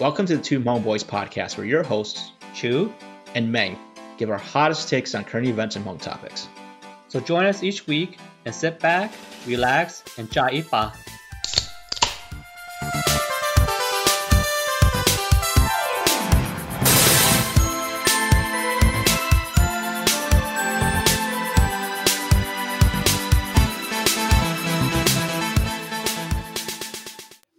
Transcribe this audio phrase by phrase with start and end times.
[0.00, 2.90] Welcome to the Two Hmong Boys podcast, where your hosts, Chue,
[3.34, 3.78] and Meng,
[4.16, 6.48] give our hottest takes on current events and Hmong topics.
[7.08, 9.12] So join us each week and sit back,
[9.46, 10.96] relax, and tsa ib pa.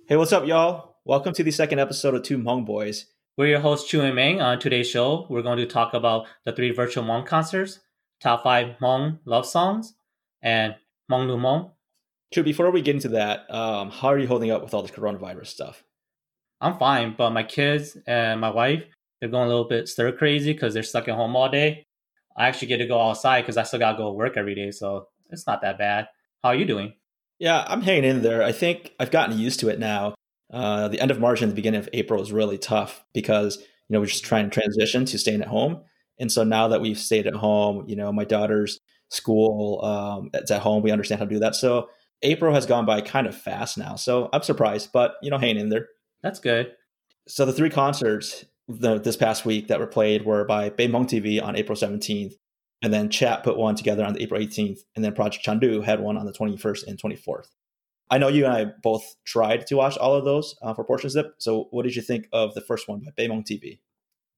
[0.08, 0.91] Hey, what's up, y'all?
[1.04, 3.08] Welcome to the second episode of Two Hmong Boys.
[3.36, 4.40] We're your hosts, Chue and Meng.
[4.40, 7.80] On today's show, we're going to talk about the three virtual Hmong concerts,
[8.22, 9.96] top five Hmong love songs,
[10.44, 10.76] and
[11.10, 11.72] Hmoob Hlub Hmoob.
[12.32, 14.92] Chue, before we get into that, um, how are you holding up with all this
[14.92, 15.84] coronavirus stuff?
[16.62, 18.84] I'm fine, but my kids and my wife,
[19.20, 21.88] they're going a little bit stir crazy because they're stuck at home all day.
[22.38, 24.54] I actually get to go outside because I still got to go to work every
[24.54, 26.10] day, so it's not that bad.
[26.44, 26.94] How are you doing?
[27.40, 28.44] Yeah, I'm hanging in there.
[28.44, 30.14] I think I've gotten used to it now.
[30.52, 33.94] Uh, the end of March and the beginning of April was really tough because you
[33.94, 35.82] know we're just trying to transition to staying at home,
[36.20, 40.52] and so now that we've stayed at home, you know my daughter's school um, it's
[40.52, 40.84] at home.
[40.84, 41.56] We understand how to do that.
[41.56, 41.90] So
[42.24, 43.96] April has gone by kind of fast now.
[43.96, 45.88] So I'm surprised, but you know, hanging in there.
[46.24, 46.74] That's good.
[47.28, 51.06] So the three concerts the, this past week that were played were by Bae Hmong
[51.06, 52.34] TV on April 17th,
[52.82, 56.00] and then Chat put one together on the April 18th, and then Project Chandu had
[56.00, 57.48] one on the 21st and 24th.
[58.12, 61.10] I know you and I both tried to watch all of those uh, for portion
[61.10, 61.36] zip.
[61.38, 63.80] So what did you think of the first one by Bae TV?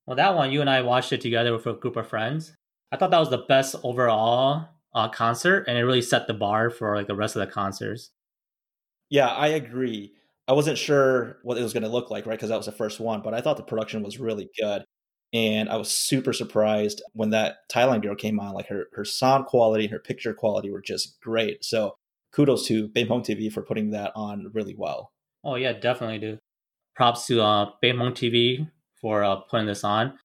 [0.06, 2.56] Well, that one, you and I watched it together with a group of friends.
[2.92, 6.70] I thought that was the best overall uh, concert, and it really set the bar
[6.70, 8.12] for like the rest of the concerts.
[9.10, 10.14] Yeah, I agree.
[10.48, 12.38] I wasn't sure what it was going to look like, right?
[12.38, 14.84] Because that was the first one, but I thought the production was really good.
[15.34, 18.54] And I was super surprised when that Thailand girl came on.
[18.54, 21.66] Like her, her sound quality and her picture quality were just great.
[21.66, 21.96] So
[22.34, 25.12] kudos to Bae Hmong TV for putting that on really well.
[25.44, 26.38] Oh yeah, definitely do.
[26.96, 30.18] Props to uh, Bae Hmong TV for uh, putting this on.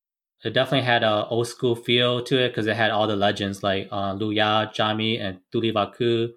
[0.44, 3.62] It definitely had a old school feel to it because it had all the legends
[3.62, 6.28] like uh, Lu Ya, Jami, and Tuli Vaku,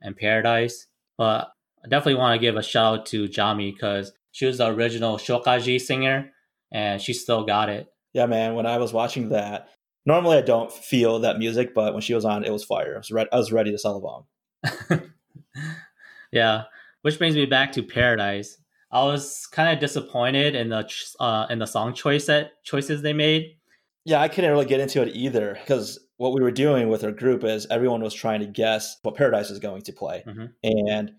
[0.00, 0.86] and Paradise.
[1.16, 1.50] But
[1.84, 5.16] I definitely want to give a shout out to Jami because she was the original
[5.16, 6.30] Shokaji singer,
[6.70, 9.68] and she still got it yeah, man, when I was watching that,
[10.06, 12.94] normally I don't feel that music, but when she was on, it was fire.
[12.94, 15.04] I was ready, I was ready to sell a bomb.
[16.32, 16.64] yeah,
[17.02, 18.58] which brings me back to Paradise.
[18.90, 20.88] I was kind of disappointed in the
[21.20, 23.56] uh, in the song choice that choices they made.
[24.04, 27.12] Yeah, I couldn't really get into it either because what we were doing with our
[27.12, 30.46] group is everyone was trying to guess what Paradise is going to play, mm-hmm.
[30.62, 31.12] and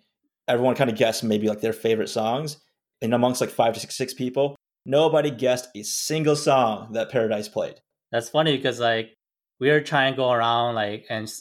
[0.47, 2.57] everyone kind of guessed maybe like their favorite songs.
[3.01, 7.47] And amongst like five to six, six people, nobody guessed a single song that Paradise
[7.47, 7.75] played.
[8.11, 9.15] That's funny because like
[9.59, 11.31] we were trying to go around like and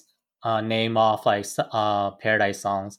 [0.43, 2.99] uh, name off like uh, Paradise songs,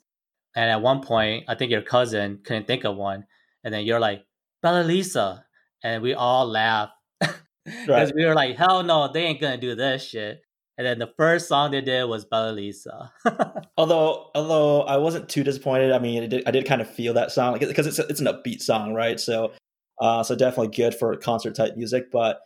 [0.56, 3.26] and at one point I think your cousin couldn't think of one,
[3.64, 4.26] and then you're like
[4.62, 5.46] Bella Lisa,
[5.84, 8.16] and we all laughed because right.
[8.16, 10.42] we were like, hell no, they ain't gonna do this shit.
[10.78, 13.12] And then the first song they did was Bella Lisa.
[13.78, 15.92] although, although I wasn't too disappointed.
[15.92, 18.62] I mean, did, I did kind of feel that song because it's it's an upbeat
[18.62, 19.20] song, right?
[19.20, 19.52] So
[20.00, 22.40] uh, so definitely good for concert type music, but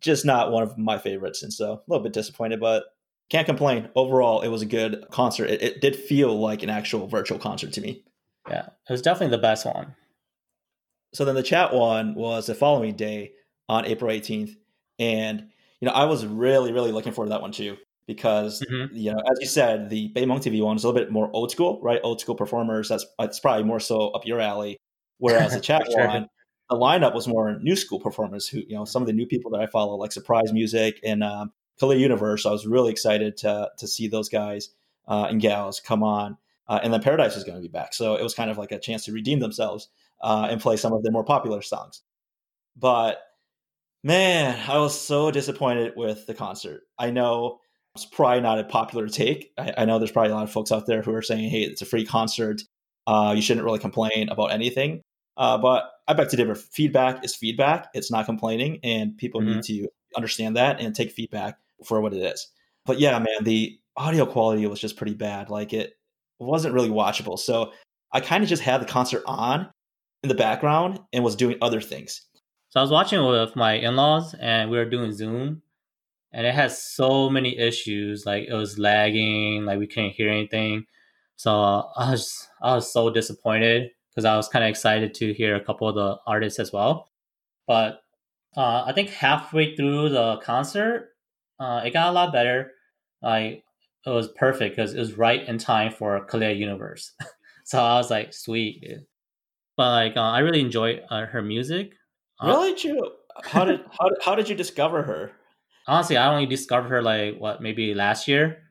[0.00, 1.42] just not one of my favorites.
[1.42, 2.84] And so a little bit disappointed, but
[3.30, 3.88] can't complain.
[3.94, 5.50] Overall, it was a good concert.
[5.50, 8.04] It, it did feel like an actual virtual concert to me.
[8.48, 9.94] Yeah, it was definitely the best one.
[11.14, 13.32] So then the chat one was the following day
[13.68, 14.54] on April 18th.
[14.98, 15.48] And,
[15.80, 17.76] you know, I was really, really looking forward to that one too,
[18.06, 18.94] because, mm-hmm.
[18.94, 21.30] you know, as you said, the Bae Hmong TV one is a little bit more
[21.32, 22.00] old school, right?
[22.04, 22.88] Old school performers.
[22.88, 24.76] That's, that's probably more so up your alley.
[25.18, 26.06] Whereas the chat sure.
[26.06, 26.28] one
[26.68, 29.50] the lineup was more new school performers who, you know, some of the new people
[29.52, 32.46] that I follow, like Surprise Music and um, Kalia Universe.
[32.46, 34.70] I was really excited to to see those guys
[35.08, 36.38] uh, and gals come on.
[36.68, 38.72] Uh, and then Paradise is going to be back, so it was kind of like
[38.72, 39.88] a chance to redeem themselves
[40.20, 42.02] uh, and play some of their more popular songs.
[42.76, 43.20] But
[44.02, 46.82] man, I was so disappointed with the concert.
[46.98, 47.60] I know
[47.94, 49.52] it's probably not a popular take.
[49.56, 51.62] I, I, know there's probably a lot of folks out there who are saying, "Hey,
[51.62, 52.62] it's a free concert.
[53.06, 55.02] Uh, you shouldn't really complain about anything."
[55.36, 56.54] Uh, but I beg to differ.
[56.54, 57.88] Feedback is feedback.
[57.94, 59.54] It's not complaining, and people mm-hmm.
[59.54, 62.48] need to understand that and take feedback for what it is.
[62.84, 65.50] But yeah, man, the audio quality was just pretty bad.
[65.50, 65.94] Like it
[66.38, 67.38] wasn't really watchable.
[67.38, 67.72] So
[68.12, 69.68] I kind of just had the concert on
[70.22, 72.22] in the background and was doing other things.
[72.68, 75.62] So I was watching with my in-laws, and we were doing Zoom,
[76.32, 78.26] and it has so many issues.
[78.26, 80.84] Like it was lagging, like we couldn't hear anything.
[81.36, 81.52] So
[81.96, 85.64] I was I was so disappointed because I was kind of excited to hear a
[85.64, 87.10] couple of the artists as well.
[87.66, 88.00] But
[88.56, 91.10] uh, I think halfway through the concert,
[91.58, 92.72] uh, it got a lot better.
[93.22, 93.64] Like
[94.04, 97.12] it was perfect because it was right in time for Kalia Universe.
[97.64, 98.82] so I was like, sweet.
[98.82, 99.06] Dude.
[99.76, 101.92] But like, uh, I really enjoyed uh, her music.
[102.42, 103.10] Really, Chue?
[103.44, 105.32] How did how, how did you discover her?
[105.86, 108.62] Honestly, I only discovered her like what maybe last year.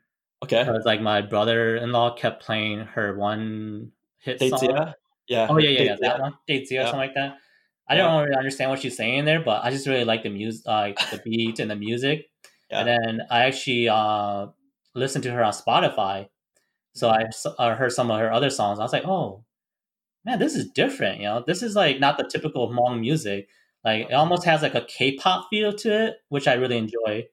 [0.44, 0.64] Okay.
[0.64, 4.70] Because like my brother-in-law kept playing her one hit Dates, song.
[4.70, 4.92] yeah.
[5.28, 5.48] Yeah.
[5.50, 6.86] Oh yeah, yeah, yeah, that one, Dates, yeah, Yeah.
[6.86, 7.38] something like that.
[7.90, 8.04] I Yeah.
[8.04, 10.98] don't really understand what she's saying there, but I just really like the music, like
[11.12, 12.26] the beat and the music.
[12.70, 12.80] Yeah.
[12.80, 14.48] And then I actually uh,
[14.94, 16.30] listened to her on Spotify,
[16.94, 17.26] so I,
[17.60, 18.80] uh, heard some of her other songs.
[18.80, 19.44] I was like, oh
[20.26, 21.20] man, this is different.
[21.20, 23.48] You know, this is like not the typical Hmong music.
[23.84, 27.26] Like it almost has like a K-pop feel to it, which I really enjoy.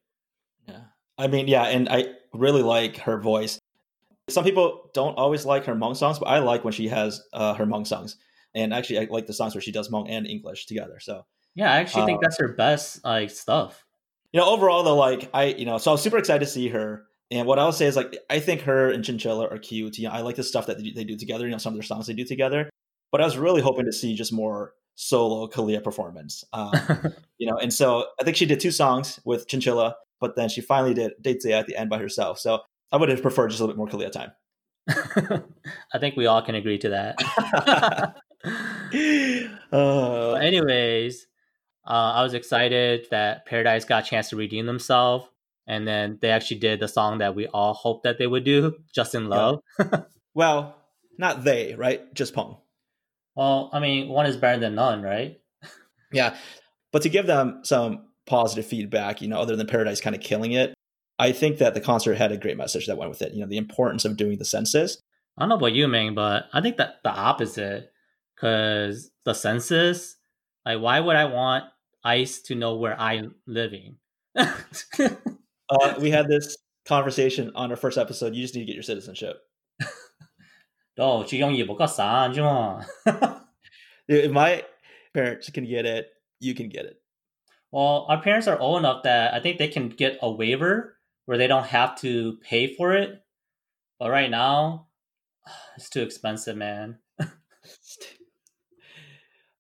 [0.69, 0.82] Yeah.
[1.19, 3.58] I mean, yeah, and I really like her voice.
[4.28, 7.55] Some people don't always like her Hmong songs, but I like when she has uh,
[7.55, 8.17] her Hmong songs.
[8.55, 10.99] And actually, I like the songs where she does Hmong and English together.
[11.00, 11.25] So,
[11.55, 13.85] Yeah, I actually think Uh, that's her best like stuff.
[14.32, 16.69] You know, overall, though, like, I, you know, so I was super excited to see
[16.69, 17.05] her.
[17.31, 19.99] And what I'll say is, like, I think her and Chinchilla are cute.
[19.99, 21.73] You know, I like the stuff that they do, they do together, you know, some
[21.73, 22.69] of their songs they do together.
[23.11, 26.44] But I was really hoping to see just more solo Kalia performance.
[26.52, 26.73] Um,
[27.38, 30.61] you know, and so I think she did two songs with Chinchilla, but then she
[30.61, 32.38] finally did Dates at the end by herself.
[32.38, 34.32] So I would have preferred just a little bit more Kalia time.
[35.93, 38.14] I think we all can agree to that.
[39.73, 41.26] uh, anyways,
[41.87, 45.26] uh, I was excited that Paradise got a chance to redeem themselves,
[45.67, 48.76] and then they actually did the song that we all hoped that they would do,
[48.94, 49.61] "Just in Love."
[50.34, 50.76] well,
[51.19, 52.12] not they, right?
[52.14, 52.58] Just Pong.
[53.34, 55.38] Well, I mean, one is better than none, right?
[56.14, 56.37] Yeah.
[56.93, 60.52] But to give them some positive feedback, you know, other than Paradise kind of killing
[60.52, 60.75] it,
[61.19, 63.32] I think that the concert had a great message that went with it.
[63.32, 65.00] You know, the importance of doing the census.
[65.38, 67.90] I don't know about you, Meng, but I think that the opposite,
[68.35, 70.17] because the census,
[70.64, 71.64] like, why would I want
[72.05, 73.97] ICE to know where I'm living?
[74.37, 76.56] uh, we had this
[76.87, 78.35] conversation on our first episode.
[78.35, 79.41] You just need to get your citizenship.
[80.97, 81.25] no,
[84.09, 84.64] if my
[85.14, 86.09] parents can get it,
[86.41, 86.97] you can get it.
[87.70, 91.38] Well, our parents are old enough that I think they can get a waiver where
[91.38, 93.23] they don't have to pay for it.
[93.99, 94.88] But right now,
[95.76, 96.99] it's too expensive, man.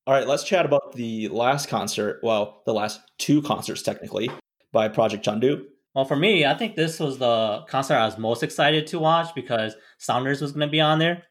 [0.06, 2.18] All right, let's chat about the last concert.
[2.22, 4.30] Well, the last two concerts, technically,
[4.72, 5.64] by Project Chandu.
[5.94, 9.34] Well, for me, I think this was the concert I was most excited to watch
[9.34, 11.22] because Sounders was going to be on there.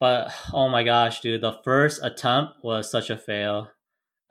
[0.00, 3.68] But oh my gosh, dude, the first attempt was such a fail.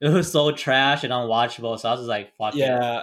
[0.00, 1.78] it was so trash and unwatchable.
[1.78, 2.54] So I was just like, fuck.
[2.54, 3.02] Yeah,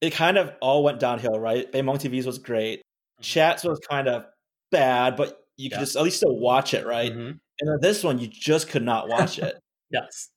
[0.00, 1.70] it kind of all went downhill, right?
[1.72, 2.82] Bae Hmong TV's was great.
[3.20, 4.26] Chats was kind of
[4.70, 5.80] bad, but you could Yeah.
[5.80, 7.12] just at least still watch it, right?
[7.12, 7.38] Mhm.
[7.60, 9.58] And then this one, you just could not watch it.
[9.90, 10.30] Yes.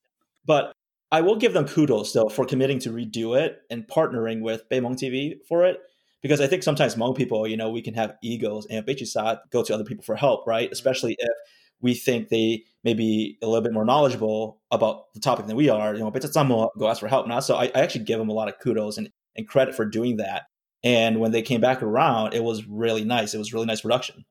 [0.46, 0.74] But
[1.12, 4.80] I will give them kudos though for committing to redo it and partnering with Bae
[4.80, 5.78] Hmong TV for it.
[6.22, 9.64] Because I think sometimes Hmong people, you know, we can have egos and Beichisat go
[9.64, 10.66] to other people for help, right?
[10.66, 10.74] Mm-hmm.
[10.74, 11.30] Especially if
[11.80, 15.70] we think they may be a little bit more knowledgeable about the topic than we
[15.70, 15.94] are.
[15.94, 17.40] You know, Beichisat go ask for help now.
[17.40, 20.18] So I, I actually give them a lot of kudos and, and credit for doing
[20.18, 20.44] that.
[20.84, 23.34] And when they came back around, it was really nice.
[23.34, 24.26] It was really nice production.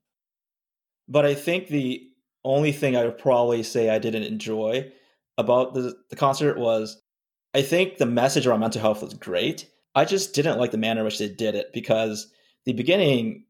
[1.09, 2.03] But I think the
[2.45, 4.91] only thing I would probably say I didn't enjoy
[5.39, 7.01] about the, the concert was
[7.55, 9.69] I think the message around mental health was great.
[9.95, 12.31] I just didn't like the manner in which they did it because
[12.67, 13.45] the beginning,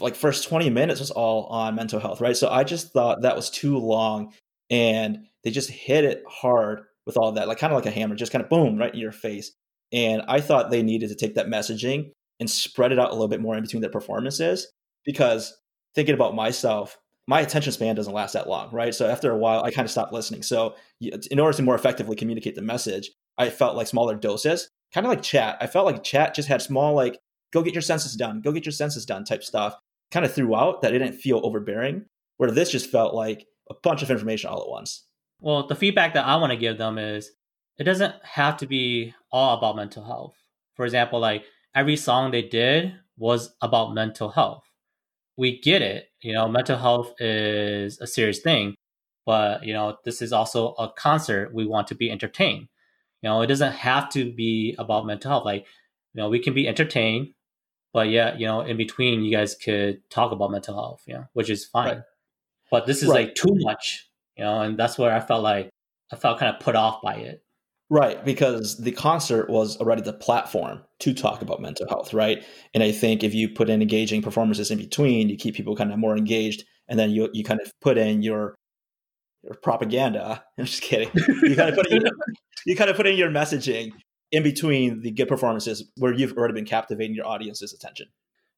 [0.00, 2.36] like first 20 minutes was all on mental health, right?
[2.36, 4.32] So I just thought that was too long
[4.70, 8.14] and they just hit it hard with all that, like kind of like a hammer,
[8.14, 9.52] just kind of boom, right in your face.
[9.92, 13.28] And I thought they needed to take that messaging and spread it out a little
[13.28, 14.68] bit more in between their performances
[15.04, 15.54] because
[15.94, 18.94] thinking about myself, my attention span doesn't last that long, right?
[18.94, 20.42] So after a while, I kind of stopped listening.
[20.42, 25.06] So in order to more effectively communicate the message, I felt like smaller doses, kind
[25.06, 25.58] of like chat.
[25.60, 27.18] I felt like chat just had small, like,
[27.52, 29.76] go get your census done, go get your census done type stuff,
[30.10, 32.06] kind of throughout that it didn't feel overbearing,
[32.38, 35.04] where this just felt like a bunch of information all at once.
[35.38, 37.30] Well, the feedback that I want to give them is
[37.76, 40.34] it doesn't have to be all about mental health.
[40.76, 41.44] For example, like
[41.74, 44.64] every song they did was about mental health.
[45.38, 48.74] We get it, you know, mental health is a serious thing,
[49.24, 51.54] but you know, this is also a concert.
[51.54, 52.68] We want to be entertained.
[53.22, 55.44] You know, it doesn't have to be about mental health.
[55.44, 55.64] Like,
[56.12, 57.34] you know, we can be entertained,
[57.92, 61.24] but yeah, you know, in between, you guys could talk about mental health, you know,
[61.34, 61.86] which is fine.
[61.86, 62.02] Right.
[62.70, 63.28] But this is Right.
[63.28, 65.70] like too much, you know, and that's where I felt like
[66.12, 67.42] I felt kind of put off by it.
[67.90, 72.44] Right, because the concert was already the platform to talk about mental health, right?
[72.74, 75.90] And I think if you put in engaging performances in between, you keep people kind
[75.90, 78.56] of more engaged, and then you you kind of put in your
[79.42, 80.44] your propaganda.
[80.58, 81.10] I'm just kidding.
[81.14, 82.02] You kind of put in,
[82.66, 83.92] you kind of put in your messaging
[84.32, 88.08] in between the good performances where you've already been captivating your audience's attention.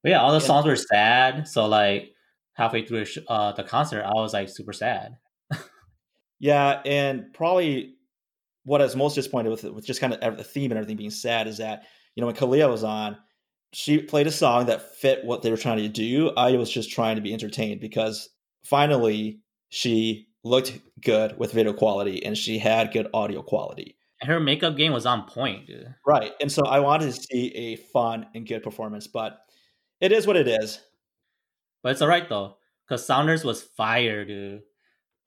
[0.02, 0.46] But yeah, all the Yeah.
[0.46, 1.46] songs were sad.
[1.46, 2.14] So like
[2.54, 5.18] halfway through uh, the concert, I was like super sad.
[6.40, 7.96] Yeah, and probably
[8.64, 11.10] what I was most disappointed with, with just kind of the theme and everything being
[11.10, 13.16] sad, is that you know when Kalia was on,
[13.72, 16.30] she played a song that fit what they were trying to do.
[16.36, 18.28] I was just trying to be entertained because
[18.64, 23.96] finally she looked good with video quality and she had good audio quality.
[24.20, 25.94] And her makeup game was on point, dude.
[26.06, 26.32] Right.
[26.40, 29.38] And so I wanted to see a fun and good performance, but
[30.00, 30.80] it is what it is.
[31.82, 34.62] But it's all right though, because Sounders was fire, dude.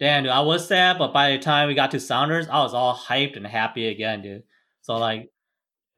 [0.03, 2.74] Damn, dude, I was sad, but by the time we got to Sounders, I was
[2.74, 4.43] all hyped and happy again, dude.
[4.81, 5.31] So like,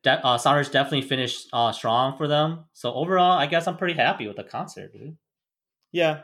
[0.04, 2.66] de- uh, Sounders definitely finished uh, strong for them.
[2.74, 5.18] So overall, I guess I'm pretty happy with the concert, dude.
[5.92, 6.22] Yeah,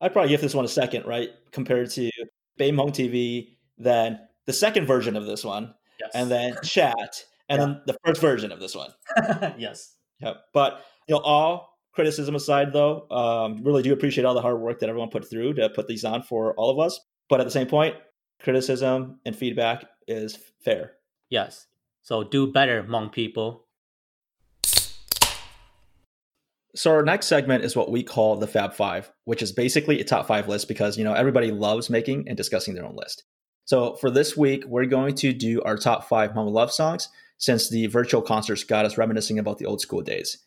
[0.00, 1.30] I'd probably give this one a second, right?
[1.50, 2.08] Compared to
[2.56, 6.12] Bae Hmong TV, then the second version of this one, yes.
[6.14, 7.66] and then Chat, and yeah.
[7.66, 8.92] then the first version of this one.
[9.58, 9.96] yes.
[10.20, 14.60] Yeah, but you know, all criticism aside, though, um, really do appreciate all the hard
[14.60, 17.00] work that everyone put through to put these on for all of us.
[17.28, 17.96] But at the same point,
[18.40, 20.92] criticism and feedback is fair.
[21.30, 21.66] Yes.
[22.02, 23.64] So do better, Hmong people.
[26.76, 30.04] So our next segment is what we call the Fab Five, which is basically a
[30.04, 33.22] top five list because you know everybody loves making and discussing their own list.
[33.64, 37.68] So for this week, we're going to do our top five Hmong love songs since
[37.68, 40.38] the virtual concerts got us reminiscing about the old school days.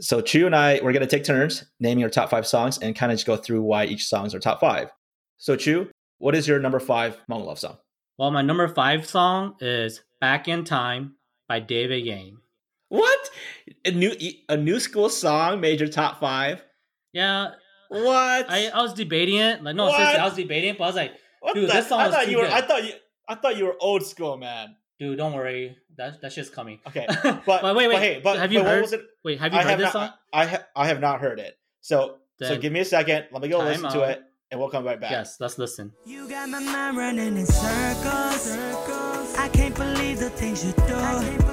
[0.00, 2.94] So Chue and I, we're going to take turns naming our top five songs and
[2.94, 4.90] kind of just go through why each song is our top five.
[5.38, 7.78] So Chue, what is your number five Hmong love song?
[8.18, 11.14] Well, my number five song is "Back in Time"
[11.48, 12.38] by David Yang.
[12.88, 13.30] What?
[13.84, 14.12] A new
[14.48, 16.62] a new school song made your top five?
[17.12, 17.50] Yeah.
[17.88, 18.50] What?
[18.50, 19.62] I, I was debating it.
[19.62, 21.74] Like no, seriously, I was debating it, but I was like, what dude, the?
[21.74, 22.44] this song I thought you were.
[22.44, 22.52] Good.
[22.52, 22.92] I thought you.
[23.28, 24.76] I thought you were old school, man.
[24.98, 25.76] Dude, don't worry.
[25.96, 26.80] That that shit's coming.
[26.86, 27.94] Okay, but, but wait, wait.
[27.94, 28.92] But, hey, but have you but heard?
[28.92, 29.02] it?
[29.24, 30.10] Wait, have you I heard this not, song?
[30.32, 31.56] I ha- I have not heard it.
[31.80, 33.26] So then so give me a second.
[33.32, 33.92] Let me go listen out.
[33.92, 35.10] to it, and we'll come right back.
[35.10, 35.92] Yes, let's listen.
[36.06, 38.40] You got my mind running in circles.
[38.40, 39.34] circles.
[39.36, 41.48] I can't believe the things you do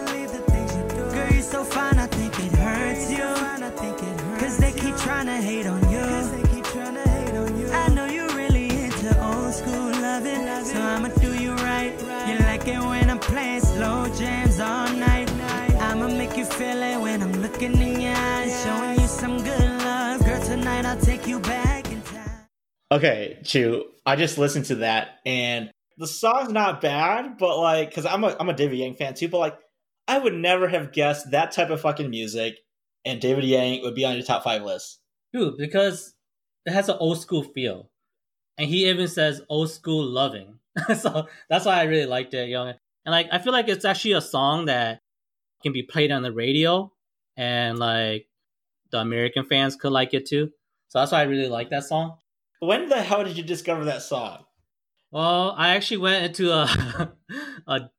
[1.13, 4.37] Girl, you're so fine, I think it hurts you.
[4.39, 5.99] Cause they keep trying to hate on you.
[5.99, 7.69] Cause they keep trying to hate on you.
[7.71, 11.93] I know you're really into old school loving, so I'ma do you right.
[12.27, 15.31] You like it when I'm playing slow jams all night.
[15.79, 19.69] I'ma make you feel it when I'm looking in your eyes, showing you some good
[19.83, 20.25] love.
[20.25, 21.74] Girl, tonight I'll take you back in time.
[22.91, 28.05] Okay, Chue, I just listened to that and the song's not bad, but like, cause
[28.05, 29.57] I'm a I'm a David Yang fan too, but like
[30.07, 32.57] I would never have guessed that type of fucking music
[33.05, 34.99] and David Yang would be on your top five list.
[35.33, 36.13] Dude, because
[36.65, 37.89] it has an old school feel.
[38.57, 40.59] And he even says old school loving.
[40.97, 42.69] so that's why I really liked it, young.
[42.69, 44.99] And like I feel like it's actually a song that
[45.63, 46.91] can be played on the radio
[47.37, 48.27] and like
[48.91, 50.51] the American fans could like it too.
[50.89, 52.17] So that's why I really like that song.
[52.59, 54.45] When the hell did you discover that song?
[55.11, 57.11] Well, I actually went into a
[57.67, 57.89] a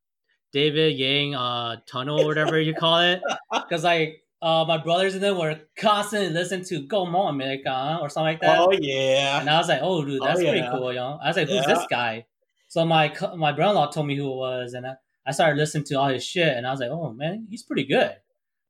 [0.53, 3.23] David Yang uh, tunnel or whatever you call it.
[3.53, 8.09] Because like uh, my brothers and them were constantly listening to Go Mo America or
[8.09, 8.59] something like that.
[8.59, 9.41] Oh yeah.
[9.41, 10.51] And I was like, oh dude, that's oh, yeah.
[10.51, 11.19] pretty cool, yo.
[11.23, 11.75] I was like, who's yeah.
[11.75, 12.27] this guy?
[12.69, 14.95] So my my brother-in-law told me who it was, and I,
[15.27, 17.85] I started listening to all his shit, and I was like, oh man, he's pretty
[17.85, 18.17] good.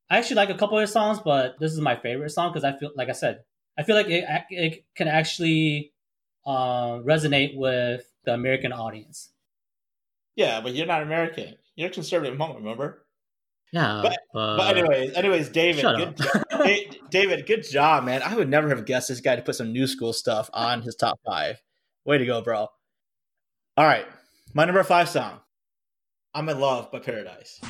[0.08, 2.64] I actually like a couple of his songs, but this is my favorite song because
[2.64, 3.40] I feel like I said,
[3.78, 5.92] I feel like it it can actually
[6.46, 9.30] uh, resonate with the American audience.
[10.34, 11.54] Yeah, but you're not American.
[11.76, 13.06] You're a conservative Hmong, remember?
[13.72, 14.00] Yeah.
[14.02, 18.22] But, uh, but anyways, anyways, David, good jo- David, good job, man.
[18.22, 20.94] I would never have guessed this guy to put some new school stuff on his
[20.94, 21.60] top five.
[22.04, 22.68] Way to go, bro.
[23.76, 24.06] All right.
[24.54, 25.40] My number five song.
[26.32, 27.60] I'm in love by Paradise.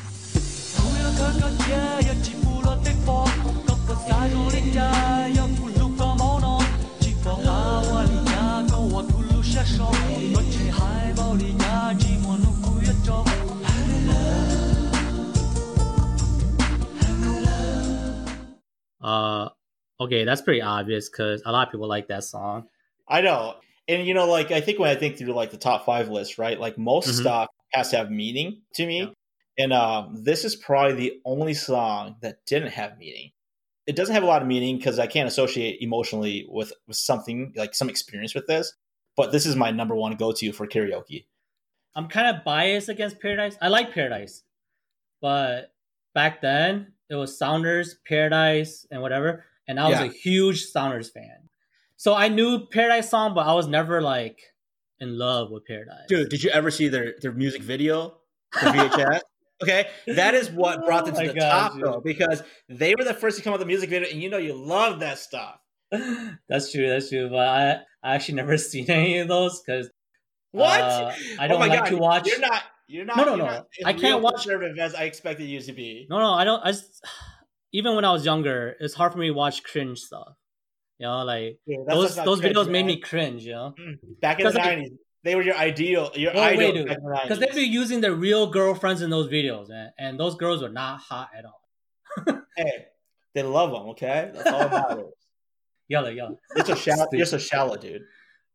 [19.00, 19.50] Uh,
[20.00, 22.68] okay, that's pretty obvious because a lot of people like that song.
[23.08, 23.56] I know,
[23.88, 26.38] and you know, like I think when I think through like the top five list,
[26.38, 26.58] right?
[26.58, 27.20] Like most mm-hmm.
[27.20, 29.08] stuff has to have meaning to me, yeah.
[29.58, 33.30] and um, this is probably the only song that didn't have meaning.
[33.86, 37.52] It doesn't have a lot of meaning because I can't associate emotionally with with something
[37.56, 38.72] like some experience with this.
[39.16, 41.24] But this is my number one go to for karaoke.
[41.94, 43.56] I'm kind of biased against Paradise.
[43.62, 44.42] I like Paradise,
[45.22, 45.72] but
[46.12, 49.44] back then it was Sounders, Paradise, and whatever.
[49.68, 50.06] And I was yeah.
[50.06, 51.48] a huge Sounders fan.
[51.96, 54.40] So I knew Paradise song, but I was never like
[55.00, 56.06] in love with Paradise.
[56.08, 58.18] Dude, did you ever see their their music video?
[58.52, 59.20] The VHS?
[59.62, 61.84] okay, that is what brought them to oh the God, top dude.
[61.84, 64.28] though, because they were the first to come out with the music video, and you
[64.28, 65.58] know you love that stuff.
[66.48, 66.88] that's true.
[66.88, 67.30] That's true.
[67.30, 67.70] But I
[68.02, 69.90] I actually never seen any of those because
[70.52, 70.80] what?
[70.80, 71.90] Uh, I don't oh like God.
[71.90, 72.26] to watch.
[72.26, 73.16] You're not You're not.
[73.16, 73.44] No, no, no.
[73.46, 76.06] not I can't watch- conservative as I expected you to be.
[76.08, 76.60] No, no, I don't.
[76.64, 77.04] I just,
[77.72, 80.34] even when I was younger, it's hard for me to watch cringe stuff.
[80.98, 83.44] You know, like that's those those cringe, videos made me cringe.
[83.44, 83.98] You know, mm.
[84.20, 84.92] back in the Because, like-
[85.24, 86.58] They were your ideal, your No, idol.
[86.58, 86.86] wait, dude.
[86.86, 90.18] back in the because they'd be using their real girlfriends in those videos, man, and
[90.20, 91.62] those girls were not hot at all.
[92.56, 92.86] Hey,
[93.34, 93.90] they love them.
[93.90, 95.12] Okay, that's all matters.
[95.88, 96.36] Yalla, yalla.
[96.56, 97.06] You're so shallow.
[97.12, 98.02] You're so shallow, dude.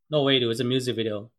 [0.10, 0.50] No way, dude.
[0.52, 1.30] It's a music video.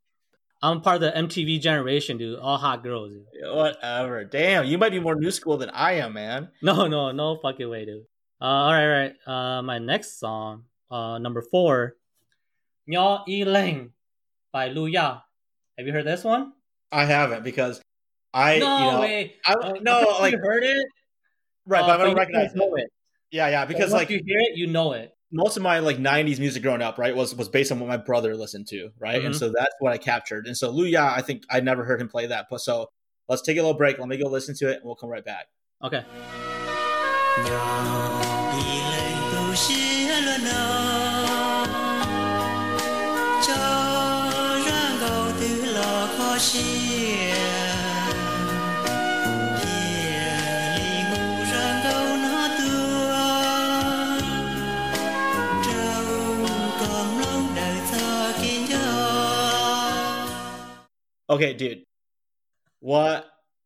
[0.63, 2.39] I'm part of the MTV generation, dude.
[2.39, 3.11] All hot girls.
[3.13, 3.27] Dude.
[3.53, 4.25] Whatever.
[4.25, 6.51] Damn, you might be more new school than I am, man.
[6.63, 8.05] No, no, no fucking way, dude.
[8.41, 9.59] Uh, all right, all right.
[9.59, 11.97] Uh, my next song, uh, number four,
[12.89, 13.91] Nhỏ Y Leng
[14.53, 15.21] by Lu Ya.
[15.79, 16.53] Have you heard this one?
[16.93, 17.81] I haven't because
[18.35, 19.35] I, no you know, way.
[19.47, 20.87] I Uh, no like you heard it,
[21.67, 22.61] right, uh, but I don't you recognize it.
[22.61, 22.93] it.
[23.31, 25.13] Yeah, yeah, Because like you hear it, you know it.
[25.33, 27.97] Most of my like '90s music growing up, right, was was based on what my
[27.97, 29.39] brother listened to, right, and Mhm.
[29.39, 30.47] so that's what I captured.
[30.47, 32.91] And so Luya, I think I never heard him play that, but so
[33.29, 33.99] let's take a little break.
[33.99, 35.47] Let me go listen to it, and we'll come right back.
[35.83, 36.05] Okay.
[37.39, 37.83] nhỏ
[61.33, 61.87] Okay, dude,
[62.81, 63.25] what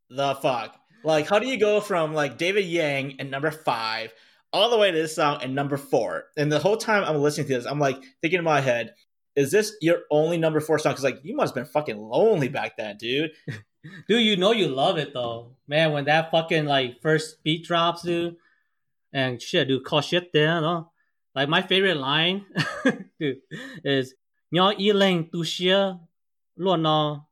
[0.08, 0.78] the fuck?
[1.02, 4.12] Like, how do you go from like David Yang and number five
[4.52, 6.26] all the way to this song and number four?
[6.36, 8.94] And the whole time I'm listening to this, I'm like thinking in my head,
[9.34, 10.92] is this your only number four song?
[10.92, 13.32] Because like you must have been fucking lonely back then, dude.
[14.08, 15.56] Dude, you know you love it though.
[15.66, 18.36] Man, when that fucking like first beat drops, dude.
[19.12, 20.90] And shit, dude, call shit there, no?
[21.34, 22.46] Like my favorite line,
[23.20, 23.38] dude,
[23.84, 24.14] is
[24.54, 26.00] Nhỏ y leng tu xia
[26.56, 27.25] lo no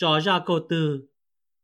[0.00, 1.04] cho ra go tu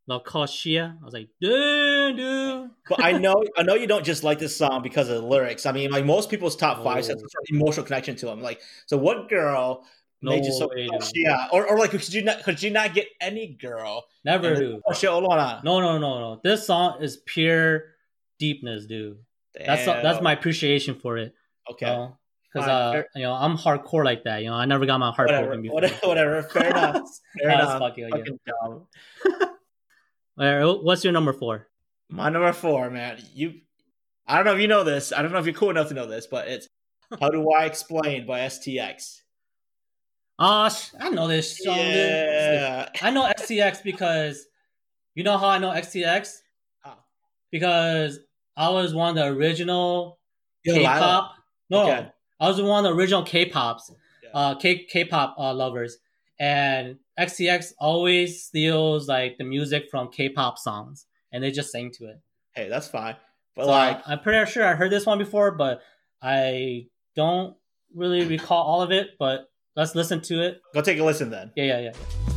[0.07, 0.99] lo call xia.
[1.01, 2.71] I was like, dude, dude.
[2.89, 5.65] But I know, I know you don't just like this song because of the lyrics.
[5.67, 7.15] I mean, like most people's top five has Oh.
[7.25, 8.41] of emotional connection to them.
[8.41, 9.85] Like, so what girl
[10.23, 10.69] No made you so?
[11.15, 14.05] yeah, or, or like could you not could you not get any girl?
[14.25, 14.81] Never, And then.
[14.87, 15.65] Oh shit, hold on.
[15.65, 16.41] No, no, no, no.
[16.45, 17.85] This song is pure
[18.39, 19.19] deepness, dude.
[19.55, 21.35] That's that's my appreciation for it.
[21.73, 22.09] okay.
[22.57, 24.43] Because uh, you know, I'm hardcore like that.
[24.43, 25.75] You know, I never got my heart Whatever, broken before.
[25.75, 26.43] whatever, whatever.
[26.53, 27.09] Fair enough.
[27.41, 27.79] Fair enough.
[27.79, 28.17] fucking, yeah.
[28.17, 28.39] Fucking
[30.39, 31.69] right, what's your number four?
[32.09, 33.19] My number four, man.
[33.35, 33.55] You,
[34.27, 35.13] I don't know if you know this.
[35.13, 36.69] I don't know if you're cool enough to know this, but it's
[37.21, 39.21] "How Do I Explain" by STX.
[40.39, 41.77] Oh, sh- I know this song.
[41.77, 41.85] dude.
[41.87, 42.89] Yeah.
[43.03, 44.47] I know XTX because
[45.15, 46.31] you know how I know XTX
[46.81, 46.99] How?
[47.51, 48.19] because
[48.57, 50.19] I was one of the original
[50.67, 51.33] K-pop.
[51.71, 52.09] No, Okay.
[52.39, 53.93] I was one of the original K-pops,
[54.35, 55.99] uh, K K-pop uh, lovers,
[56.39, 62.07] and XCX always steals like the music from K-pop songs, and they just sing to
[62.09, 62.21] it.
[62.55, 63.17] Hey, that's fine.
[63.55, 65.81] But So, like, I'm pretty sure I heard this one before, but
[66.23, 67.57] I don't
[67.95, 69.11] really recall all of it.
[69.19, 70.61] But let's listen to it.
[70.75, 71.53] go take a listen then.
[71.57, 72.36] Yeah, yeah, yeah.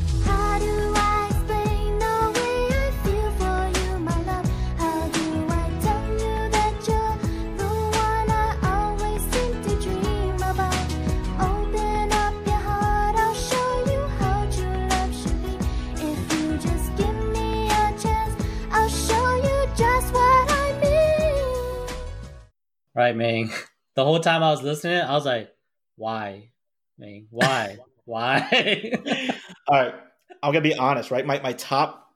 [22.99, 23.49] Right, man.
[23.95, 25.51] The whole time I was listening, I was like,
[25.97, 26.51] "Why,
[26.97, 27.27] man?
[27.31, 27.77] Why?
[28.05, 28.93] Why?"
[29.67, 29.93] All right,
[30.41, 31.25] I'm gonna be honest, right?
[31.25, 32.07] My my top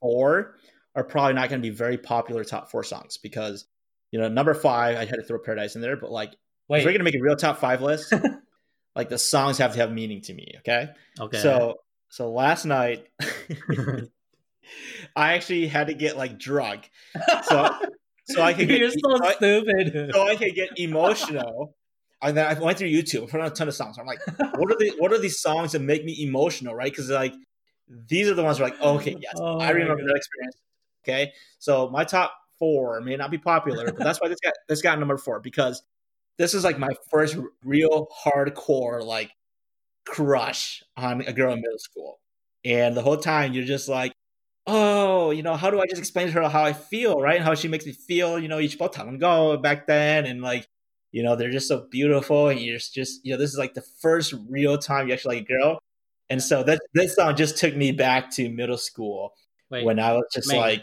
[0.00, 0.56] four
[0.94, 3.64] are probably not gonna be very popular top four songs because
[4.12, 6.92] you know number five I had to throw Paradise in there, but like if we're
[6.92, 8.12] gonna make a real top five list,
[8.94, 10.52] like the songs have to have meaning to me.
[10.58, 11.38] Okay, Okay.
[11.38, 11.74] so
[12.10, 13.08] so last night
[15.16, 16.90] I actually had to get like drunk,
[17.48, 17.74] so
[18.24, 20.10] so I could get you're so so I- stupid.
[20.12, 21.74] so I could get emotional.
[22.22, 23.98] And then I went through YouTube, put on a ton of songs.
[23.98, 24.20] I'm like,
[24.56, 26.90] what are the what are these songs that make me emotional, right?
[26.90, 27.34] Because like
[28.08, 30.56] these are the ones where like, okay, yes, Oh I remember that experience.
[31.04, 34.80] Okay, so my top four may not be popular, but that's why this got this
[34.80, 35.82] got number four because
[36.38, 39.30] this is like my first real hardcore like
[40.06, 42.20] crush on a girl in middle school,
[42.64, 44.12] and the whole time you're just like.
[44.66, 47.40] Oh, you know, how do I just explain to her how I feel, right?
[47.40, 50.66] How she makes me feel, you know, each and go back then, and like,
[51.12, 53.84] you know, they're just so beautiful, and you're just, you know, this is like the
[54.00, 55.78] first real time you actually like a girl,
[56.30, 59.34] and so that this song just took me back to middle school
[59.70, 60.60] Wait, when I was just man.
[60.60, 60.80] like,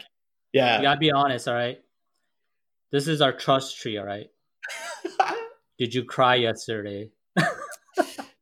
[0.54, 1.80] you yeah, gotta be honest, all right?
[2.92, 4.28] This is our trust tree, all right?
[5.80, 7.10] Did you cry yesterday?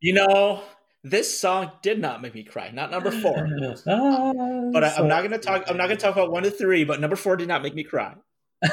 [0.02, 0.63] you know,
[1.03, 2.71] this song did not make me cry.
[2.71, 3.35] Not number four,
[3.85, 5.63] but I, I'm not gonna talk.
[5.67, 6.83] I'm not gonna talk about one to three.
[6.83, 8.15] But number four did not make me cry.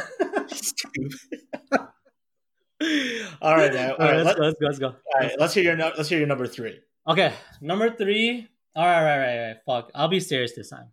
[3.41, 3.91] All right, man.
[3.93, 4.67] All All right, right, let's, let's go.
[4.67, 4.87] Let's go.
[4.89, 5.33] all right.
[5.39, 5.77] Let's hear your.
[5.77, 6.81] Let's hear your number three.
[7.09, 8.49] Okay, number three.
[8.75, 9.57] All right, right, right, right.
[9.65, 9.91] Fuck.
[9.95, 10.89] I'll be serious this time.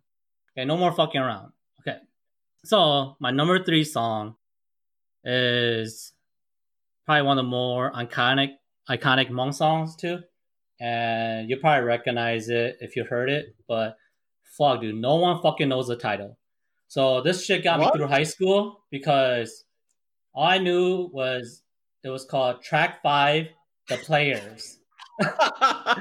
[0.56, 1.52] Okay, no more fucking around.
[1.80, 1.98] Okay.
[2.64, 4.36] So my number three song
[5.24, 6.12] is
[7.04, 8.52] probably one of the more iconic
[8.88, 10.20] iconic Hmong songs too.
[10.80, 13.96] And you probably recognize it if you heard it, but
[14.58, 16.36] fuck dude, no one fucking knows the title.
[16.88, 17.94] So this shit got What?
[17.94, 19.64] me through high school because
[20.34, 21.62] all I knew was
[22.02, 23.48] it was called Track Five,
[23.88, 24.78] The Players.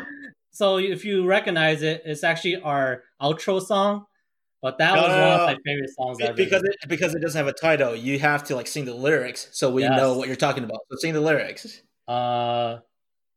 [0.52, 4.06] So if you recognize it, it's actually our outro song.
[4.62, 6.36] But that No, was no, one of my favorite songs ever.
[6.36, 9.50] because it because it doesn't have a title, you have to like sing the lyrics,
[9.52, 9.98] so we Yes.
[9.98, 10.80] know what you're talking about.
[10.92, 11.82] So sing the lyrics.
[12.08, 12.78] uh,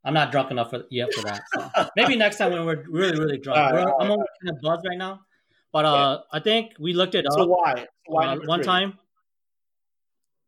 [0.06, 1.42] I'm not drunk enough for, yet for that.
[1.54, 3.58] So maybe next time when we're really really drunk.
[3.60, 5.22] All right, We're- all I'm right, only kind of buzzed right now.
[5.72, 7.76] But uh, I think we looked it So up why?
[7.76, 8.66] So why uh, number one three?
[8.66, 8.98] time.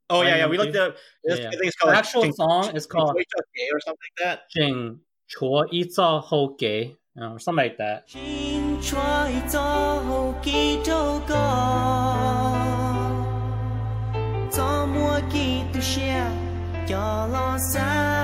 [0.09, 0.41] Oh why yeah, yeah.
[0.41, 0.81] number We looked three?
[0.81, 0.95] at.
[1.23, 1.49] Yeah, I yeah.
[1.51, 4.25] think it's The called actual Ching- song Ching- is called Ching- Ching- or something like
[4.25, 4.39] that.
[4.49, 8.03] 请戳一造后给 or something like that.
[8.07, 8.99] 青春
[9.47, 11.33] 做几首歌，
[14.49, 16.01] 做么几度下
[16.85, 16.97] 叫
[17.27, 18.16] 老三，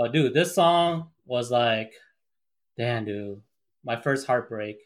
[0.00, 1.92] But dude, this song was like,
[2.78, 3.42] damn, dude,
[3.84, 4.78] my first heartbreak.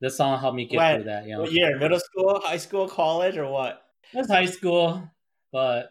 [0.00, 0.94] This song helped me get When?
[0.98, 1.24] through that.
[1.26, 1.76] You know, What year?
[1.80, 3.82] Middle school, high school, college, or what?
[4.14, 5.02] it was high school,
[5.50, 5.90] but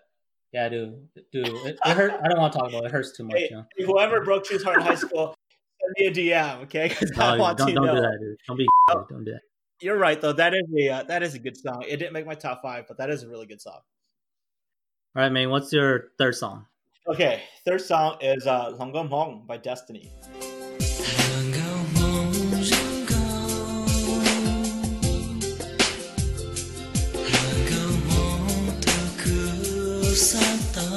[0.54, 2.13] yeah, dude, dude, it, it hurt.
[2.24, 2.88] I don't want to talk about it.
[2.88, 3.36] It hurts too much.
[3.39, 3.65] Hey, You know?
[3.88, 5.36] whoever broke Chue's heart in high school,
[5.82, 6.88] send me a DM, okay?
[6.88, 7.96] Because I No, want don't to don't know.
[7.96, 8.38] do that, dude.
[8.48, 8.63] Don't be.
[8.63, 9.06] dude.
[9.10, 9.41] Don't do that.
[9.82, 10.32] You're right, though.
[10.32, 11.84] That is a uh, that is a good song.
[11.86, 13.82] It didn't make my top five, but that is a really good song.
[15.13, 15.50] All right, man.
[15.50, 16.68] What's your third song?
[17.08, 20.10] Okay, third song is uh, "Long Gom Hong" by Destiny.
[30.76, 30.94] Hương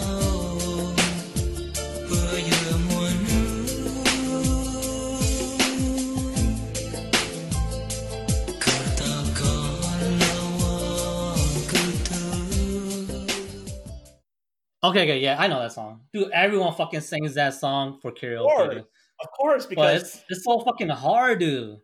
[14.91, 16.31] Okay, okay, yeah, I know that song, dude.
[16.33, 18.85] Everyone fucking sings that song for Of karaoke, course, dude.
[19.21, 21.79] of course, because it's it's so fucking hard, dude.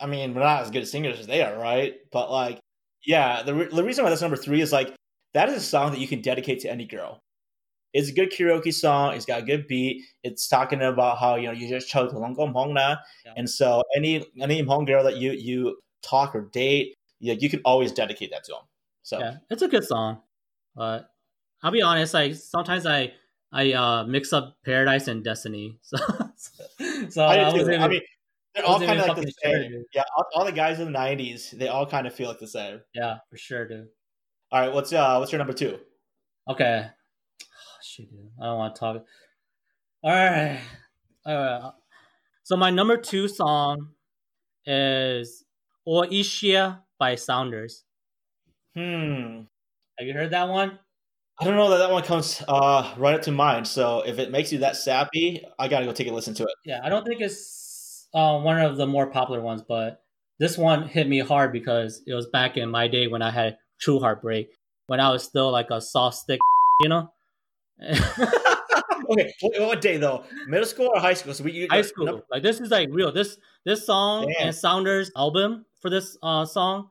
[0.00, 1.94] I mean, we're not as good singers as they are, right?
[2.12, 2.60] But like,
[3.04, 4.94] yeah, the, re- the reason why that's number three is like
[5.34, 7.18] that is a song that you can dedicate to any girl.
[7.92, 9.14] It's a good karaoke song.
[9.14, 10.02] It's got a good beat.
[10.22, 12.96] It's talking about how you know you just chose Long Hong na,
[13.36, 17.60] and so any any Hmong girl that you you talk or date, you, you can
[17.64, 18.62] always dedicate that to them.
[19.02, 20.20] So Yeah, it's a good song,
[20.74, 21.08] but
[21.66, 22.14] I'll be honest.
[22.14, 23.12] Like sometimes I
[23.50, 25.96] I uh mix up Paradise and Destiny, so
[27.10, 28.02] so I, I, even, I mean,
[28.54, 29.84] they're all kind of like the fucking sure, same.
[29.92, 32.46] Yeah, all, all the guys in the '90s, they all kind of feel like the
[32.46, 32.82] same.
[32.94, 33.88] yeah, for sure, dude.
[34.52, 35.80] All right, what's uh what's your number two?
[36.48, 37.46] Okay, oh,
[37.82, 38.30] shit, dude.
[38.40, 39.04] I don't want to talk.
[40.04, 40.60] All right,
[41.24, 41.72] all right.
[42.44, 43.88] So my number two song
[44.66, 45.44] is
[45.84, 47.82] "O Ishia" by Sounders.
[48.76, 49.40] Hmm.
[49.98, 50.78] Have you heard that one?
[51.38, 53.68] I don't know that that one comes uh, right up to mind.
[53.68, 56.54] So if it makes you that sappy, I gotta go take a listen to it.
[56.64, 60.00] Yeah, I don't think it's uh, one of the more popular ones, but
[60.38, 63.58] this one hit me hard because it was back in my day when I had
[63.78, 64.48] true heartbreak,
[64.86, 66.40] when I was still like a soft stick,
[66.80, 67.12] you know.
[67.82, 70.24] okay, what, what day though?
[70.48, 71.34] Middle school or high school?
[71.34, 73.12] So we you, High school, like this is like real.
[73.12, 74.46] This this song Damn.
[74.46, 76.88] and Sounders album for this uh song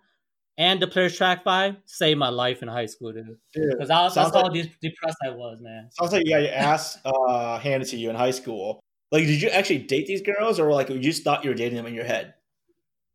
[0.58, 3.38] and the Players Track Five saved my life in high school, dude.
[3.54, 5.90] Dude, Because that's sounds how like, de- depressed I was, man.
[5.92, 8.80] sounds like you got your ass uh, handed to you in high school.
[9.12, 11.78] Like, did you actually date these girls, or like you just thought you were dating
[11.78, 12.34] them in your head?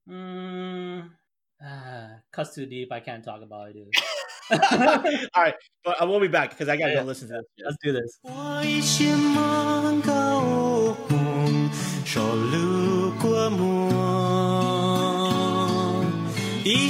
[0.08, 1.10] Mm,
[1.62, 2.92] ah, cuts too deep.
[2.92, 3.88] I can't talk about it, dude.
[5.34, 7.00] All right, but I will be back because I gotta Yeah.
[7.00, 7.44] go listen to this.
[7.64, 8.18] Let's do this.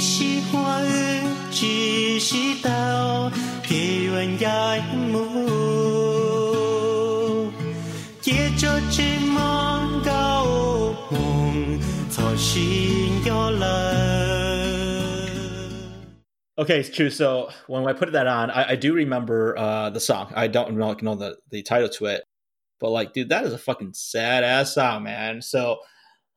[0.00, 0.88] 心花语
[1.50, 3.30] 只是到
[3.62, 4.80] 给人家
[5.12, 5.22] 梦，
[8.22, 11.78] 接着只梦高梦，
[12.10, 13.66] 操心要来。
[16.56, 17.10] Okay, it's true.
[17.10, 20.32] So when I put that on, I, I do remember uh, the song.
[20.34, 22.24] I don't know, know the, the title to it,
[22.80, 25.42] but like, dude, that is a fucking sad ass song, man.
[25.42, 25.80] So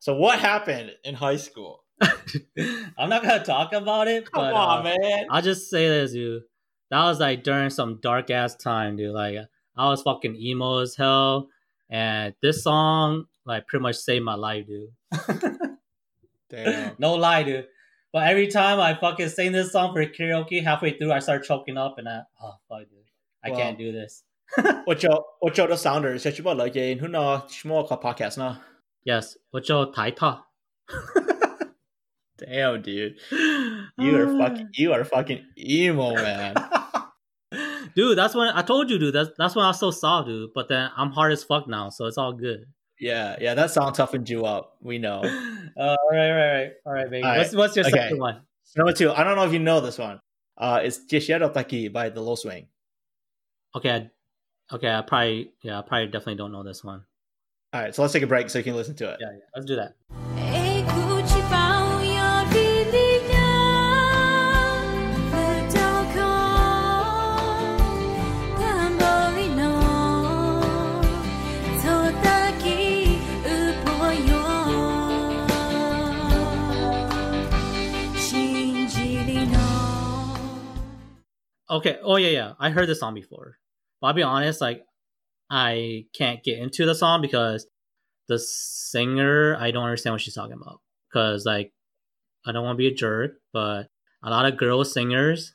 [0.02, 1.83] So what happened in high school?
[2.98, 5.26] I'm not gonna talk about it, Come but on, uh, man.
[5.30, 6.42] I'll just say this, dude.
[6.90, 9.12] That was like during some dark ass time, dude.
[9.14, 9.36] Like
[9.76, 11.48] I was fucking emo as hell,
[11.90, 14.88] and this song like pretty much saved my life, dude.
[16.50, 16.96] Damn.
[16.98, 17.66] no lie, dude.
[18.12, 21.76] But every time I fucking sing this song for karaoke, halfway through I start choking
[21.78, 23.04] up, and I oh fuck, dude,
[23.44, 23.56] I Wow.
[23.56, 24.24] can't do this.
[24.86, 28.60] 我做我做到 sounder 就全部嚟嘅，佢嗱全部个 podcast 啦。
[29.04, 30.38] Yes，我就抬头。
[32.37, 33.15] Damn, dude.
[33.31, 36.55] You are fucking you are fucking emo, man.
[37.95, 38.17] dude.
[38.17, 39.13] That's when I told you, dude.
[39.13, 40.49] That's that's when I was so soft, dude.
[40.53, 42.65] But then I'm hard as fuck now, so it's all good.
[42.99, 44.77] yeah, yeah, that song toughened you up.
[44.81, 45.21] We know.
[45.77, 47.21] Uh, all right, all right, all right, baby.
[47.21, 47.97] All right, What's what's your okay.
[47.97, 48.39] second one?
[48.77, 50.21] Number two, I don't know if you know this one.
[50.57, 52.67] Uh, it's Jishiro Taki by The Low Swing.
[53.75, 53.89] Okay,
[54.71, 54.89] I, okay.
[54.89, 57.03] I probably yeah, I probably definitely don't know this one.
[57.73, 59.17] All right, so let's take a break so you can listen to it.
[59.19, 59.39] Yeah, yeah.
[59.53, 59.95] Let's do that.
[81.69, 81.97] Okay.
[82.03, 82.53] Oh yeah, yeah.
[82.59, 83.57] I heard this song before.
[84.01, 84.83] But I'll be honest, like
[85.49, 87.67] I can't get into the song because
[88.27, 90.81] the singer I don't understand what she's talking about.
[91.13, 91.71] Cause like
[92.45, 93.87] I don't want to be a jerk, but
[94.23, 95.53] a lot of girl singers,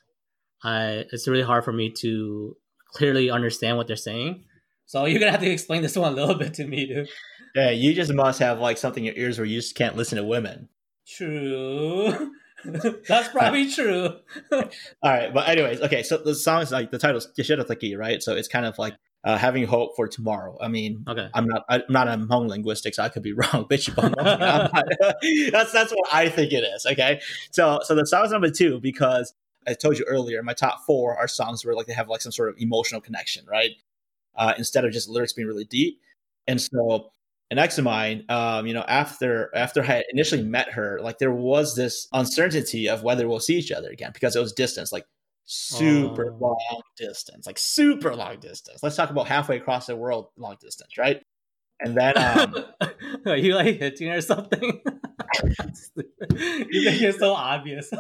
[0.63, 2.57] I it's really hard for me to
[2.93, 4.45] clearly understand what they're saying.
[4.87, 7.09] So you're gonna have to explain this one a little bit to me, dude.
[7.55, 10.17] Yeah, you just must have like something in your ears where you just can't listen
[10.17, 10.69] to women.
[11.07, 12.33] True.
[13.09, 14.17] That's probably true.
[14.53, 14.63] All
[15.03, 16.03] right, but anyways, okay.
[16.03, 18.23] So the song is like the title's Jishiro Taki, right?
[18.23, 18.95] So it's kind of like
[19.25, 20.57] uh, having hope for tomorrow.
[20.61, 21.29] I mean, Okay.
[21.35, 22.99] I'm not I'm not a Hmong linguistics.
[22.99, 23.67] I could be wrong.
[23.67, 24.15] Bitch, you bum.
[24.19, 24.71] I'm
[25.53, 26.87] that's that's what I think it is.
[26.87, 27.21] Okay,
[27.51, 29.33] so so the song is number two because
[29.67, 32.33] I told you earlier, my top four are songs where like they have like some
[32.33, 33.71] sort of emotional connection, right?
[34.37, 36.01] Uh, instead of just lyrics being really deep.
[36.47, 37.11] And so
[37.51, 41.19] an ex of mine, um, you know, after after I had initially met her, like
[41.19, 44.93] there was this uncertainty of whether we'll see each other again because it was distance,
[44.93, 45.05] like
[45.45, 46.39] super Oh.
[46.41, 48.83] long distance, like super long distance.
[48.83, 51.23] Let's talk about halfway across the world long distance, right?
[51.81, 52.55] And then um,
[53.27, 54.81] Are you like hitting or something?
[56.35, 57.91] you make it so obvious.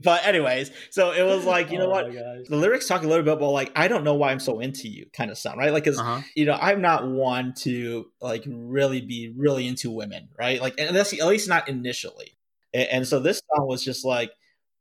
[0.00, 2.12] But anyways, so it was like, you know Oh what?
[2.12, 4.88] The lyrics talk a little bit about like I don't know why I'm so into
[4.88, 5.72] you kind of sound, right?
[5.72, 6.22] Like cuz Uh-huh.
[6.34, 10.60] you know, I'm not one to like really be really into women, right?
[10.60, 12.36] Like and that's at least not initially.
[12.72, 14.30] And, and so this song was just like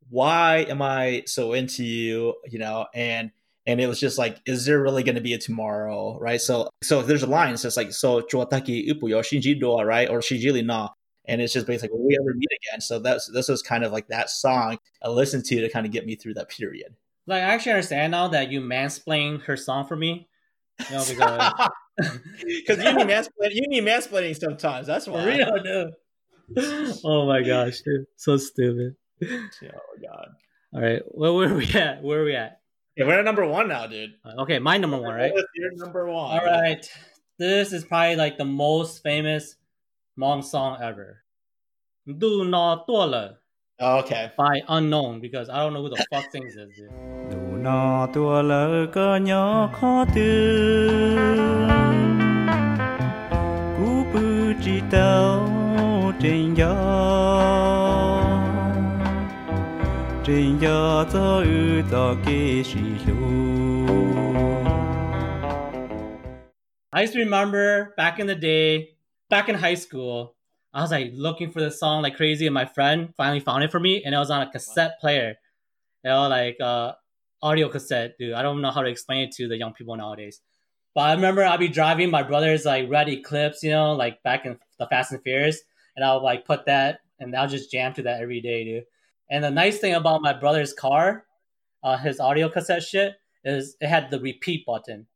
[0.09, 2.85] why am I so into you, you know?
[2.93, 3.31] And
[3.65, 6.41] and it was just like, is there really going to be a tomorrow, right?
[6.41, 10.65] So, so there's a line says like, so chuataki upu yo shinji right, or shinjili
[10.65, 10.89] na,
[11.25, 12.81] and it's just basically, will we ever meet again?
[12.81, 15.91] So that's this was kind of like that song I listened to to kind of
[15.91, 16.95] get me through that period.
[17.25, 20.27] Like I actually understand now that you mansplain her song for me.
[20.89, 21.69] You know, because
[22.45, 24.87] Because you need mansplaining, you need mansplaining sometimes.
[24.87, 25.25] That's for why.
[25.25, 25.93] real, dude.
[27.05, 28.05] Oh my gosh, dude.
[28.17, 28.95] So stupid.
[29.23, 29.47] Oh
[30.01, 30.29] god.
[30.73, 31.01] All right.
[31.07, 32.03] Well, where are we at?
[32.03, 32.59] Where are we at?
[32.95, 34.13] Yeah, we're at number one now, dude.
[34.25, 35.31] Uh, Okay, my number one, right?
[35.55, 36.37] You're number one.
[36.37, 36.85] All right.
[37.39, 39.55] This is probably like the most famous
[40.17, 41.23] Hmong song ever.
[42.05, 43.39] Do not 堕了
[43.79, 44.29] Oh, okay.
[44.37, 46.91] by Unknown because I don't know who the fuck sings this, dude.
[47.31, 51.17] Đủ no tua lỡ có nhỏ khó tư
[53.77, 55.49] Cú bư chỉ tàu
[56.21, 56.75] trên gió
[60.25, 62.79] Trên gió gió ư gió kê sĩ
[66.95, 68.92] I used to remember back in the day,
[69.33, 70.35] back in high school,
[70.75, 73.71] I was like looking for this song like crazy, and my friend finally found it
[73.71, 75.33] for me, and it was on a cassette player.
[76.03, 76.91] You know, like uh,
[77.41, 78.33] audio cassette, dude.
[78.33, 80.39] I don't know how to explain it to the young people nowadays.
[80.93, 84.45] But I remember I'd be driving my brother's like red Eclipse, you know, like back
[84.45, 85.59] in the Fast and Furious,
[85.95, 88.83] and I'll like put that, and I'll just jam to that every day, dude.
[89.31, 91.25] And the nice thing about my brother's car,
[91.83, 95.07] uh, his audio cassette shit, is it had the repeat button.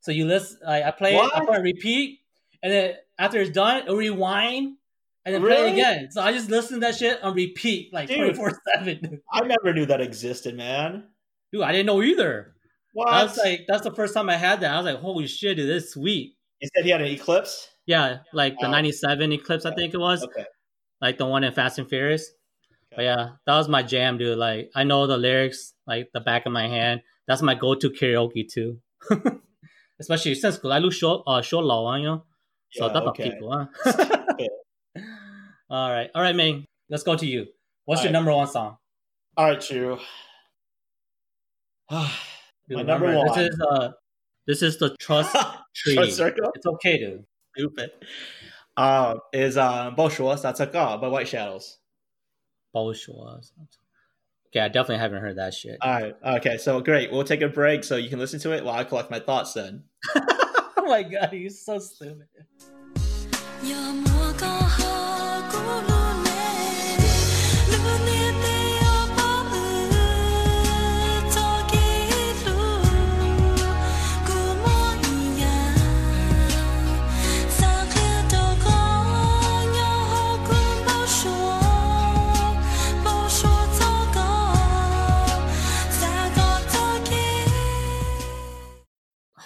[0.00, 1.42] So you listen, I, I play it, I What?
[1.42, 2.20] it on repeat,
[2.62, 4.76] and then after it's done, it'll rewind
[5.24, 5.56] and then really?
[5.56, 6.10] play it again.
[6.10, 9.20] So I just listen to that shit on repeat, like twenty four seven.
[9.32, 11.04] I never knew that existed, man.
[11.52, 12.54] Dude, I didn't know either.
[12.92, 13.10] What?
[13.10, 14.72] That's like, that's the first time I had that.
[14.72, 16.36] I was like, holy shit, dude, this is sweet.
[16.60, 17.68] You said he had an eclipse.
[17.86, 18.68] Yeah, like wow.
[18.68, 20.22] the '97 eclipse, I think it was.
[20.24, 20.44] Okay.
[21.00, 22.22] Like the one in Fast and Furious.
[22.92, 22.96] Okay.
[22.96, 24.38] But yeah, that was my jam, dude.
[24.38, 27.02] Like I know the lyrics, like the back of my hand.
[27.26, 28.78] That's my go-to karaoke too.
[30.00, 32.24] Especially since I lose show uh show law, you know.
[32.72, 33.30] So Yeah, that's okay.
[33.30, 33.66] people, huh?
[35.70, 36.64] All right, all right, Meng.
[36.88, 37.46] Let's go to you.
[37.84, 38.12] What's All your right.
[38.12, 38.78] number one song?
[39.36, 39.98] All right, Chue.
[41.90, 41.98] Dude,
[42.70, 43.26] My number one.
[43.28, 43.90] This is uh,
[44.46, 45.36] this is the trust
[45.76, 45.94] tree.
[45.94, 46.50] Short circle.
[46.54, 47.24] It's okay, dude.
[47.56, 47.90] Stupid.
[48.78, 51.78] Um, is um, 不说 that's a god by White Shadows.
[52.72, 53.14] Bullshit.
[54.48, 55.76] Okay, I definitely haven't heard that shit.
[55.82, 56.14] All right.
[56.36, 56.56] Okay.
[56.56, 57.10] So great.
[57.12, 59.52] We'll take a break so you can listen to it while I collect my thoughts.
[59.52, 59.84] Then.
[60.88, 62.26] Oh my god, you're so stupid.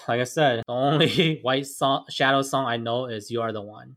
[0.09, 3.63] Like I said, the only White song, Shadow song I know is "You Are the
[3.63, 3.97] One."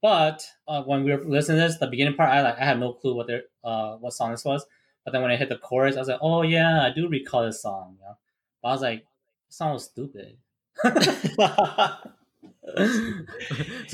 [0.00, 2.80] But uh, when we were listening to this, the beginning part, I like I had
[2.80, 4.66] no clue what their uh what song this was.
[5.04, 7.44] But then when I hit the chorus, I was like, "Oh yeah, I do recall
[7.44, 8.16] this song." You know?
[8.62, 9.04] But I was like,
[9.48, 10.36] "This song was stupid."
[10.84, 10.90] so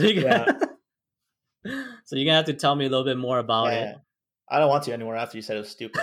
[0.05, 0.59] you gonna,
[2.05, 3.97] so you're gonna have to tell me a little bit more about Yeah.
[4.49, 6.01] I don't want to anymore after you said it was stupid.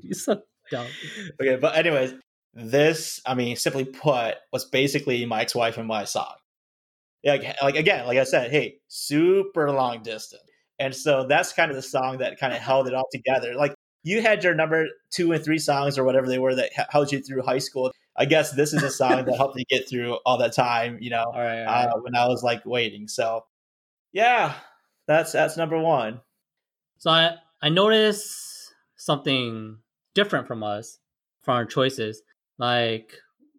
[0.00, 0.86] you're so dumb.
[1.40, 2.14] okay, but anyways,
[2.56, 6.34] this, I mean, simply put, was basically my ex-wife and my song.
[7.22, 10.42] Yeah, Like, like again, like I said, hey, super long distance,
[10.78, 13.54] and so that's kind of the song that kind of held it all together.
[13.54, 17.10] Like you had your number two and three songs or whatever they were that held
[17.12, 17.92] you through high school.
[18.16, 20.98] I guess this is a song that helped me get through all that time.
[21.00, 21.86] You know, All right, all right.
[21.86, 23.08] uh, when I was like waiting.
[23.08, 23.44] So,
[24.12, 24.54] yeah,
[25.06, 26.20] that's that's number one.
[26.98, 29.78] So I, I noticed something
[30.14, 30.98] different from us,
[31.42, 32.22] from our choices.
[32.58, 33.12] Like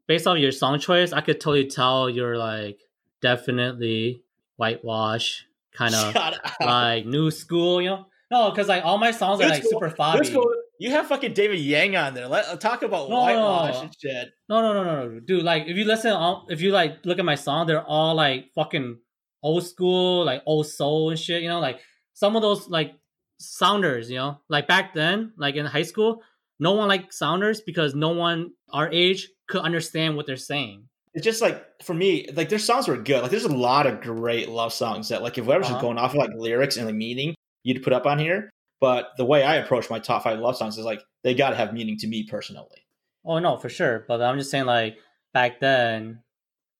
[0.08, 2.80] based off your song choice, I could totally tell you're like
[3.22, 4.24] definitely
[4.56, 6.16] whitewash, kind of
[6.62, 8.06] like new school, you know?
[8.32, 10.36] No, because like all my songs are New like school- super fobby.
[10.80, 12.28] you have fucking David Yang on there.
[12.28, 13.82] Let talk about No, whitewash no.
[13.84, 14.30] and shit.
[14.50, 15.44] No, no, no, no, no, dude.
[15.44, 18.52] Like, if you listen, um, if you like look at my song, they're all like
[18.54, 18.98] fucking
[19.44, 21.42] old school, like old soul and shit.
[21.42, 21.80] You know, like
[22.14, 22.96] some of those like
[23.40, 24.10] sounders.
[24.12, 26.22] You know, like back then, like in high school,
[26.60, 30.84] no one liked sounders because no one our age could understand what they're saying.
[31.13, 33.22] It's just like for me, like their songs were good.
[33.22, 35.70] Like there's a lot of great love songs that like if was Uh-huh.
[35.70, 38.50] just going off of like lyrics and like meaning, you'd put up on here.
[38.80, 41.56] But the way I approach my top five love songs is like they got to
[41.56, 42.86] have meaning to me personally.
[43.26, 44.06] Oh no, for sure.
[44.08, 44.98] But I'm just saying, like
[45.34, 46.22] back then,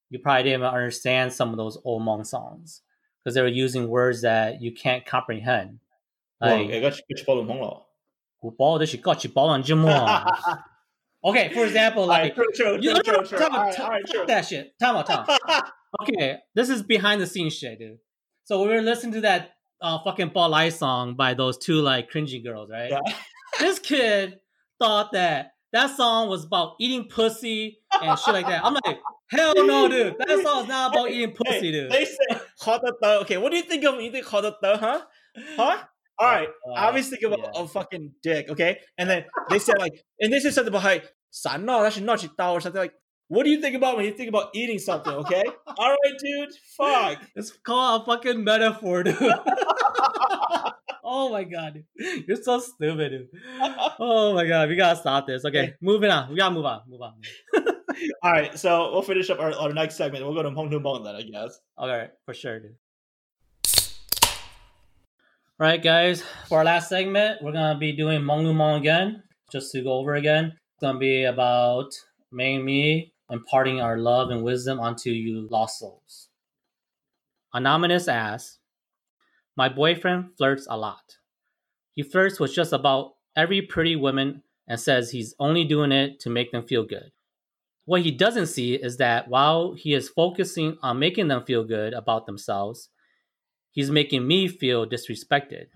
[0.10, 2.82] you probably didn't understand some of those old Hmong songs
[3.24, 5.80] because they were using words that you can't comprehend.
[6.40, 6.70] Like,
[8.42, 8.96] who bought this?
[8.96, 9.64] Got bought on
[11.24, 12.94] Okay, for example, like you
[14.28, 14.74] that shit.
[14.80, 15.26] Tom, time.
[16.02, 17.98] okay, this is behind the scenes shit, dude.
[18.46, 22.12] So we were listening to that uh, fucking Ball Light song by those two like
[22.12, 22.92] cringy girls, right?
[22.92, 23.00] Yeah.
[23.60, 24.40] this kid
[24.80, 28.64] thought that that song was about eating pussy and shit like that.
[28.64, 30.16] I'm like, hell no, dude.
[30.20, 31.92] That song is not about hey, eating pussy, hey, dude.
[31.92, 35.02] They said hot Okay, what do you think of eating you think hot huh?
[35.56, 35.84] Huh?
[36.20, 36.50] All right.
[36.68, 37.62] Uh, I always think about yeah.
[37.62, 38.80] a fucking dick, okay?
[38.98, 40.84] And then they said like, and they said something about
[41.58, 42.94] no, that's not your or something like.
[43.30, 45.12] What do you think about when you think about eating something?
[45.12, 45.44] Okay,
[45.78, 46.50] all right, dude.
[46.78, 47.22] Fuck.
[47.36, 49.18] It's called a fucking metaphor, dude.
[51.04, 52.26] oh my god, dude.
[52.26, 53.28] You're so stupid, dude.
[54.00, 55.44] Oh my god, we gotta stop this.
[55.44, 56.30] Okay, moving on.
[56.30, 56.82] We gotta move on.
[56.88, 57.16] Move on.
[58.24, 60.24] All right, so we'll finish up our, our next segment.
[60.24, 61.60] We'll go to Hong Mong then, I guess.
[61.78, 62.76] All right, for sure, dude.
[65.60, 66.22] All right, guys.
[66.48, 70.14] For our last segment, we're gonna be doing Mong Mong again, just to go over
[70.14, 70.54] again.
[70.54, 71.96] It's gonna be about
[72.32, 76.30] May and me imparting our love and wisdom onto you lost souls.
[77.56, 78.60] Anonymous asks,
[79.56, 81.18] My boyfriend flirts a lot.
[81.96, 86.30] He flirts with just about every pretty woman and says he's only doing it to
[86.30, 87.12] make them feel good.
[87.86, 91.94] What he doesn't see is that while he is focusing on making them feel good
[91.94, 92.90] about themselves,
[93.78, 95.68] he's making me feel disrespected.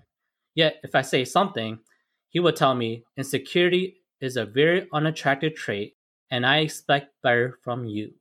[0.54, 1.80] Yet, if I say something,
[2.30, 5.96] he will tell me insecurity is a very unattractive trait
[6.30, 8.14] and I expect better from you.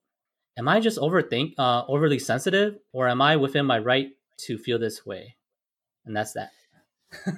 [0.57, 4.11] Am I just overthink uh, overly sensitive or am I within my right
[4.47, 5.37] to feel this way?
[6.05, 6.51] And that's that.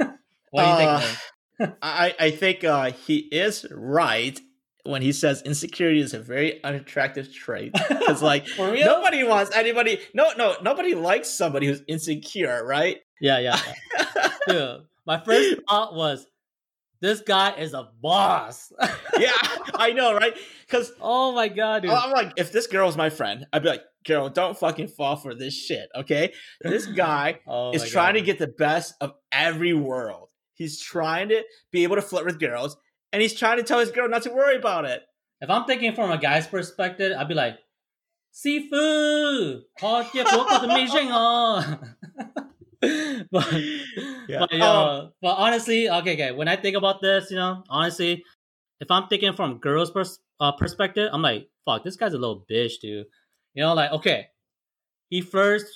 [0.51, 1.19] what do you Uh, think?
[1.59, 1.75] Lane?
[1.81, 4.39] I I think uh, he is right
[4.83, 7.73] when he says insecurity is a very unattractive trait.
[7.73, 9.99] Because like nobody wants anybody.
[10.13, 12.99] No, no, nobody likes somebody who's insecure, right?
[13.21, 13.59] Yeah, yeah.
[13.95, 14.29] yeah.
[14.47, 16.27] Dude, my first thought was,
[16.99, 18.71] this guy is a boss.
[19.19, 19.31] yeah,
[19.75, 20.33] I know, right?
[20.65, 21.91] Because oh my god, dude.
[21.91, 25.17] I'm like, if this girl was my friend, I'd be like, girl, don't fucking fall
[25.17, 26.33] for this shit, okay?
[26.61, 28.19] This guy Oh is trying God.
[28.19, 30.29] to get the best of every world.
[30.53, 32.77] He's trying to be able to flirt with girls,
[33.13, 35.03] and he's trying to tell his girl not to worry about it.
[35.39, 37.59] If I'm thinking from a guy's perspective, I'd be like,
[38.33, 39.61] "Sifu,
[43.31, 43.53] but,
[44.27, 44.39] yeah.
[44.39, 46.31] but, uh, but honestly, okay, okay.
[46.31, 48.23] When I think about this, you know, honestly,
[48.81, 52.45] if I'm thinking from girls' pers- uh, perspective, I'm like, fuck, this guy's a little
[52.49, 53.05] bitch, dude.
[53.53, 54.27] You know, like, okay,
[55.09, 55.67] he first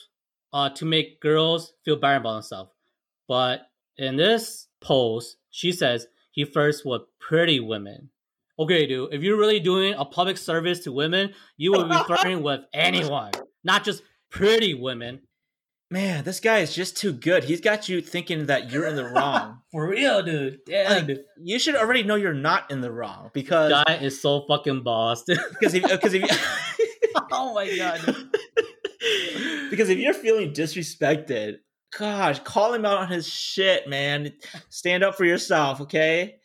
[0.52, 2.70] uh, to make girls feel better about himself,
[3.28, 3.68] but
[3.98, 6.08] in this post, she says
[6.38, 8.12] he first with pretty women.
[8.60, 12.44] Okay, dude, if you're really doing a public service to women, you will be flirting
[12.44, 13.32] with anyone,
[13.64, 15.22] not just pretty women.
[15.90, 17.44] Man, this guy is just too good.
[17.46, 19.62] He's got you thinking that you're in the wrong.
[19.72, 20.60] For real, dude.
[20.68, 21.24] Damn, Like, dude.
[21.42, 25.24] you should already know you're not in the wrong because Guy is so fucking boss,
[25.60, 26.24] because if, uh, because if
[27.32, 28.00] oh my god,
[29.72, 31.56] because if you're feeling disrespected,
[31.98, 34.34] gosh, call him out on his shit, man.
[34.70, 36.36] Stand up for yourself, okay?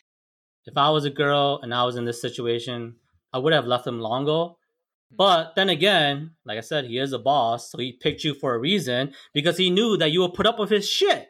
[0.66, 2.96] If I was a girl and I was in this situation,
[3.32, 4.58] I would have left him long ago.
[5.14, 8.54] But then again, like I said, he is a boss, so he picked you for
[8.54, 11.28] a reason because he knew that you would put up with his shit.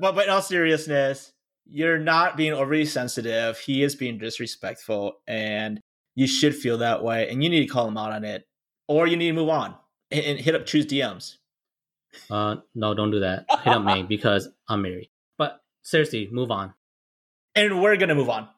[0.00, 1.32] But but in all seriousness,
[1.66, 3.58] you're not being overly sensitive.
[3.58, 5.80] He is being disrespectful, and
[6.16, 7.28] you should feel that way.
[7.28, 8.44] And you need to call him out on it,
[8.88, 9.76] or you need to move on
[10.10, 11.36] and, and hit up Chue's DMs.
[12.30, 13.46] Uh, no, don't do that.
[13.62, 15.10] Hit up me because I'm married.
[15.38, 16.74] But seriously, move on.
[17.54, 18.48] And we're gonna move on.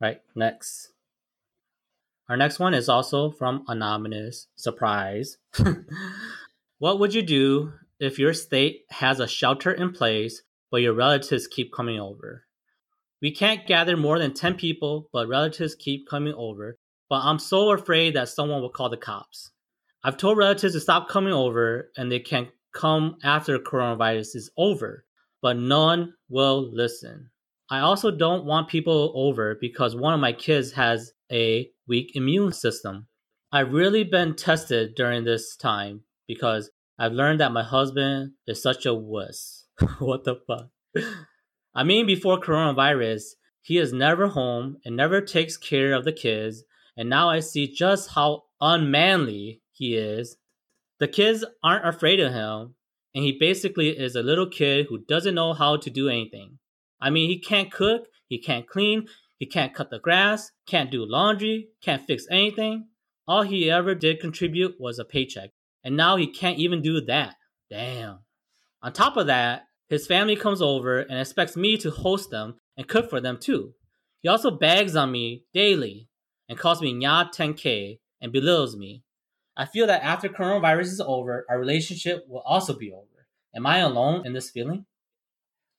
[0.00, 0.92] Right, next.
[2.28, 4.48] Our next one is also from Anonymous.
[4.56, 5.38] Surprise.
[6.78, 11.46] what would you do if your state has a shelter in place, but your relatives
[11.46, 12.44] keep coming over?
[13.20, 16.76] We can't gather more than 10 people, but relatives keep coming over.
[17.08, 19.50] But I'm so afraid that someone will call the cops.
[20.04, 22.48] I've told relatives to stop coming over and they can
[22.78, 25.04] come after coronavirus is over,
[25.42, 27.30] but none will listen.
[27.70, 32.52] I also don't want people over because one of my kids has a weak immune
[32.52, 33.08] system.
[33.50, 38.86] I've really been tested during this time because I've learned that my husband is such
[38.86, 39.66] a wuss.
[39.98, 40.68] what the fuck?
[41.74, 43.22] I mean, before coronavirus,
[43.60, 46.64] he is never home and never takes care of the kids,
[46.96, 50.36] and now I see just how unmanly he is.
[51.00, 52.74] The kids aren't afraid of him,
[53.14, 56.58] and he basically is a little kid who doesn't know how to do anything.
[57.00, 59.06] I mean, he can't cook, he can't clean,
[59.38, 62.88] he can't cut the grass, can't do laundry, can't fix anything.
[63.26, 65.50] All he ever did contribute was a paycheck,
[65.84, 67.36] and now he can't even do that.
[67.70, 68.20] Damn.
[68.82, 72.88] On top of that, his family comes over and expects me to host them and
[72.88, 73.74] cook for them too.
[74.20, 76.08] He also bags on me daily
[76.48, 79.02] and calls me Nya 10K and belittles me.
[79.58, 83.26] I feel that after coronavirus is over, our relationship will also be over.
[83.54, 84.86] Am I alone in this feeling?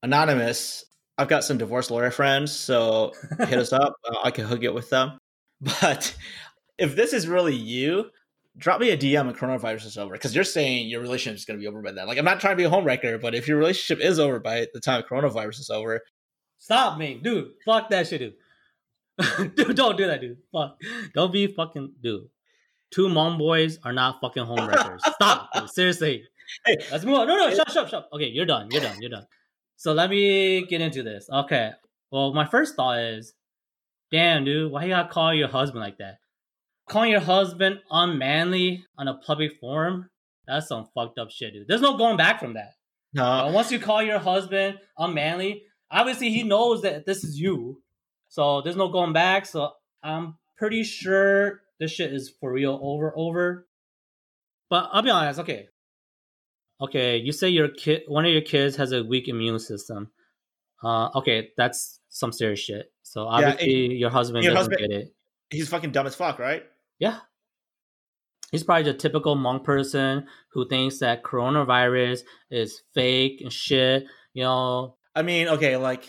[0.03, 0.85] Anonymous.
[1.17, 3.95] I've got some divorce lawyer friends, so hit us up.
[4.05, 5.17] Uh, I can hook it with them.
[5.81, 6.15] But
[6.77, 8.11] if this is really you,
[8.57, 11.59] drop me a DM when coronavirus is over because you're saying your relationship is going
[11.59, 12.07] to be over by then.
[12.07, 14.67] Like, I'm not trying to be a homewrecker, but if your relationship is over by
[14.73, 15.99] the time coronavirus is over,
[16.59, 17.53] Stop me, dude.
[17.65, 18.35] Fuck that shit,
[19.17, 19.55] dude.
[19.55, 20.37] dude, don't do that, dude.
[20.51, 20.77] Fuck.
[21.13, 22.29] Don't be fucking dude.
[22.91, 24.99] Two Hmong Boys are not fucking homewreckers.
[25.15, 25.49] Stop.
[25.69, 26.23] Seriously.
[26.65, 26.77] Hey.
[26.91, 27.27] Let's move on.
[27.27, 28.09] No, no, shut, shut, shut.
[28.13, 28.69] Okay, you're done.
[28.71, 28.97] You're done.
[29.01, 29.25] You're done.
[29.75, 31.29] So let me get into this.
[31.31, 31.71] Okay.
[32.11, 33.33] Well, my first thought is,
[34.11, 36.17] damn, dude, why you gotta call your husband like that?
[36.89, 40.09] Calling your husband unmanly on a public forum?
[40.47, 41.67] That's some fucked up shit, dude.
[41.67, 42.73] There's no going back from that.
[43.13, 43.23] no.
[43.23, 45.61] Uh, once you call your husband unmanly,
[45.91, 47.83] obviously he knows that this is you.
[48.29, 49.45] So there's no going back.
[49.45, 49.69] So
[50.01, 53.67] I'm pretty sure this shit is for real over over.
[54.69, 55.67] But I'll be honest, okay.
[56.81, 60.11] Okay, you say your kid one of your kids has a weak immune system.
[60.83, 62.91] Uh okay, that's some serious shit.
[63.03, 65.13] So Yeah, obviously your husband your doesn't husband- get it.
[65.49, 66.63] He's fucking dumb as fuck, right?
[66.99, 67.19] Yeah.
[68.51, 72.21] He's probably the typical Hmong person who thinks that coronavirus
[72.51, 74.05] is fake and shit.
[74.33, 76.03] You know, I mean, okay, like,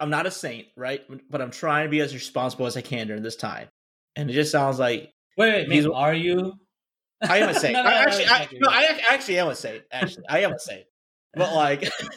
[0.00, 1.02] I'm not a saint, right?
[1.30, 3.68] But I'm trying to be as responsible as I can during this time.
[4.16, 6.54] And it just sounds like Wait, wait, man, are you?
[7.22, 7.72] I am a saint.
[7.76, 9.82] No, no, I actually, no, I, no, I actually am a saint.
[9.92, 10.84] Actually, I am a saint.
[11.34, 11.90] But like,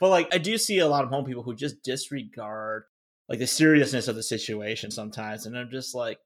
[0.00, 2.84] but like, I do see a lot of Hmong people who just disregard
[3.28, 6.18] like the seriousness of the situation sometimes, and I'm just like,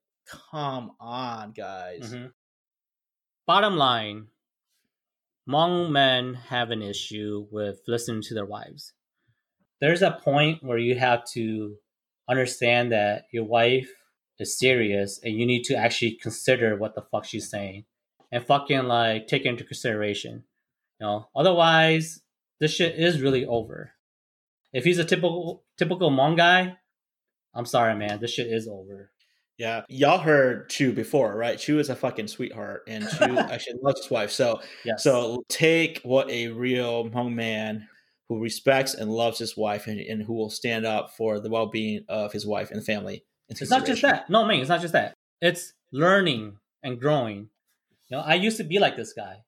[0.50, 2.12] come on, guys.
[2.14, 2.32] Mhm.
[3.46, 4.28] Bottom line,
[5.48, 8.92] Hmong men have an issue with listening to their wives.
[9.80, 11.76] there's a point where you have to
[12.28, 13.90] understand that your wife
[14.38, 17.84] is serious and you need to actually consider what the fuck she's saying
[18.30, 20.44] and fucking like take it into consideration.
[21.00, 22.20] You know, otherwise
[22.60, 23.92] this shit is really over.
[24.72, 26.76] If he's a typical typical Hmong guy,
[27.54, 29.10] I'm sorry, man, this shit is over.
[29.56, 31.58] Yeah, y'all heard Chue before, right?
[31.58, 34.30] Chue is a fucking sweetheart, and Chue actually loves his wife.
[34.30, 35.02] So, Yes.
[35.02, 37.88] so take what a real Hmong man
[38.28, 42.04] who respects and loves his wife, and, and who will stand up for the well-being
[42.08, 43.24] of his wife and family.
[43.48, 44.28] It's not just that.
[44.28, 45.14] No, man, it's not just that.
[45.40, 47.48] It's learning and growing.
[48.08, 49.44] You know, I used to be like this guy.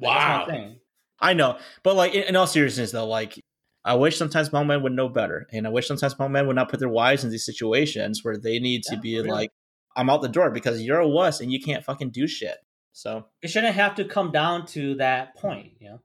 [0.00, 0.46] Like, that's my Wow.
[0.46, 0.80] thing.
[1.20, 3.38] I know, but like in, in all seriousness, though, like
[3.84, 6.80] I wish sometimes men would know better, and I wish sometimes men would not put
[6.80, 9.32] their wives in these situations where they need to Yeah, be for real.
[9.34, 9.50] like,
[9.94, 12.56] "I'm out the door because you're a wuss and you can't fucking do shit."
[12.92, 16.00] So It shouldn't have to come down to that point, you know.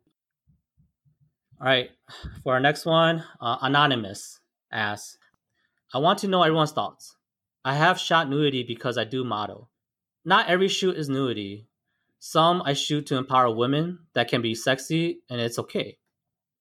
[1.60, 1.90] All right,
[2.44, 4.40] for our next one, uh, anonymous
[4.72, 5.18] asks,
[5.92, 7.16] "I want to know everyone's thoughts.
[7.66, 9.72] I have shot nudity because I do model.
[10.24, 11.68] Not every shoot is nudity.
[12.20, 15.98] Some I shoot to empower women that can be sexy, and it's okay.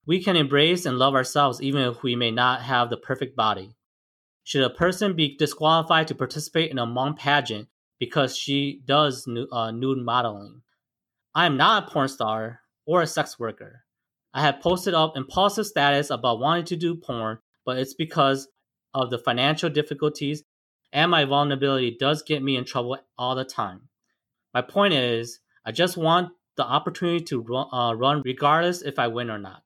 [0.06, 3.76] We can embrace and love ourselves even if we may not have the perfect body.
[4.44, 7.68] Should a person be disqualified to participate in a Hmong pageant
[7.98, 10.62] because she does nu- uh, nude modeling?
[11.34, 13.85] I am not a porn star or a sex worker.
[14.36, 18.48] I have posted up impulsive status about wanting to do porn, but it's because
[18.92, 20.42] of the financial difficulties
[20.92, 23.88] and my vulnerability does get me in trouble all the time.
[24.52, 29.08] My point is, I just want the opportunity to run, uh, run regardless if I
[29.08, 29.62] win or not.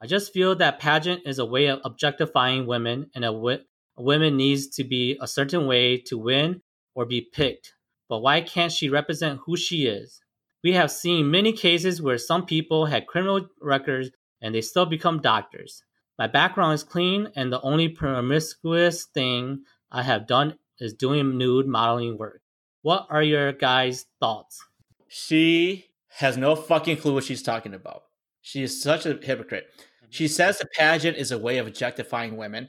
[0.00, 3.58] I just feel that pageant is a way of objectifying women, and a, a
[4.02, 6.62] woman needs to be a certain way to win
[6.94, 7.74] or be picked.
[8.08, 10.20] But why can't she represent who she is?
[10.64, 14.10] We have seen many cases where some people had criminal records
[14.40, 15.84] and they still become doctors.
[16.18, 21.66] My background is clean, and the only promiscuous thing I have done is doing nude
[21.66, 22.40] modeling work.
[22.82, 24.64] What are your guys' thoughts?
[25.08, 28.04] She has no fucking clue what she's talking about.
[28.40, 29.66] She is such a hypocrite.
[29.76, 30.06] Mm-hmm.
[30.10, 32.68] She says the pageant is a way of objectifying women.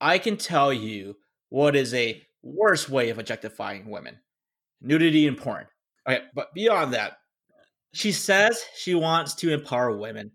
[0.00, 1.16] I can tell you
[1.48, 4.18] what is a worse way of objectifying women
[4.80, 5.66] nudity and porn.
[6.08, 7.18] Okay, but beyond that,
[7.92, 10.30] she says she wants to empower women,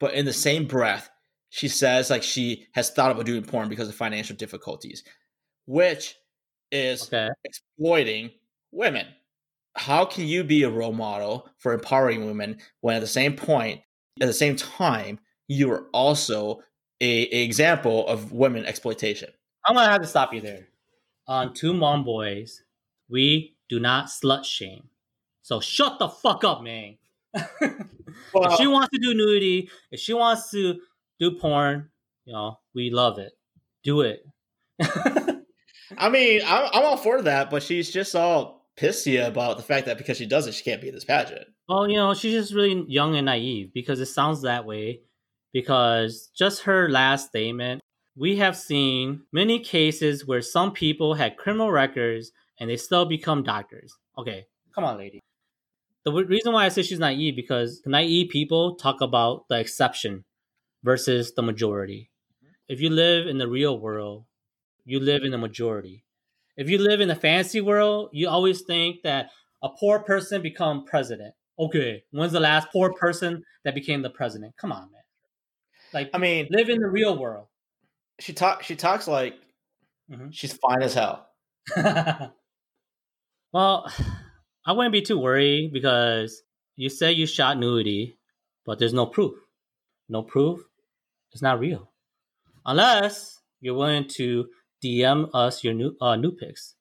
[0.00, 1.10] but in the same breath,
[1.50, 5.04] she says like she has thought about doing porn because of financial difficulties,
[5.66, 6.16] which
[6.72, 7.28] is Okay.
[7.44, 8.30] exploiting
[8.72, 9.06] women.
[9.76, 13.80] How can you be a role model for empowering women when at the same point,
[14.20, 16.60] at the same time, you are also
[17.00, 19.30] a, a example of women exploitation?
[19.66, 20.68] I'm gonna have to stop you there.
[21.26, 22.62] On Two Hmong Boys,
[23.08, 24.88] we do not slut shame.
[25.44, 26.96] So shut the fuck up, man.
[27.34, 30.80] if she wants to do nudity, if she wants to
[31.20, 31.90] do porn,
[32.24, 33.32] you know, we love it.
[33.82, 34.26] Do it.
[34.80, 39.84] I mean, I'm, I'm all for that, but she's just all pissy about the fact
[39.84, 41.46] that because she does it, she can't be in this pageant.
[41.68, 45.00] Well, you know, she's just really young and naive because it sounds that way.
[45.52, 47.82] Because just her last statement,
[48.16, 53.42] we have seen many cases where some people had criminal records and they still become
[53.42, 53.94] doctors.
[54.16, 55.20] Okay, come on, lady.
[56.04, 60.24] The reason why I say she's naive because naive people talk about the exception
[60.82, 62.10] versus the majority.
[62.68, 64.24] If you live in the real world,
[64.84, 66.04] you live in the majority.
[66.56, 69.30] If you live in the fantasy world, you always think that
[69.62, 71.34] a poor person become president.
[71.58, 74.54] Okay, when's the last poor person that became the president?
[74.58, 75.02] Come on, man.
[75.92, 77.46] Like, I mean, live in the real world.
[78.20, 79.34] she talk she talks like
[80.10, 80.28] Mhm.
[80.32, 81.28] she's fine as hell.
[83.52, 83.90] well,
[84.66, 86.42] I wouldn't be too worried because
[86.76, 88.18] you say you shot nudity,
[88.64, 89.34] but there's no proof.
[90.08, 90.60] No proof.
[91.32, 91.90] It's not real,
[92.64, 94.46] unless you're willing to
[94.82, 96.74] DM us your new uh, new pics.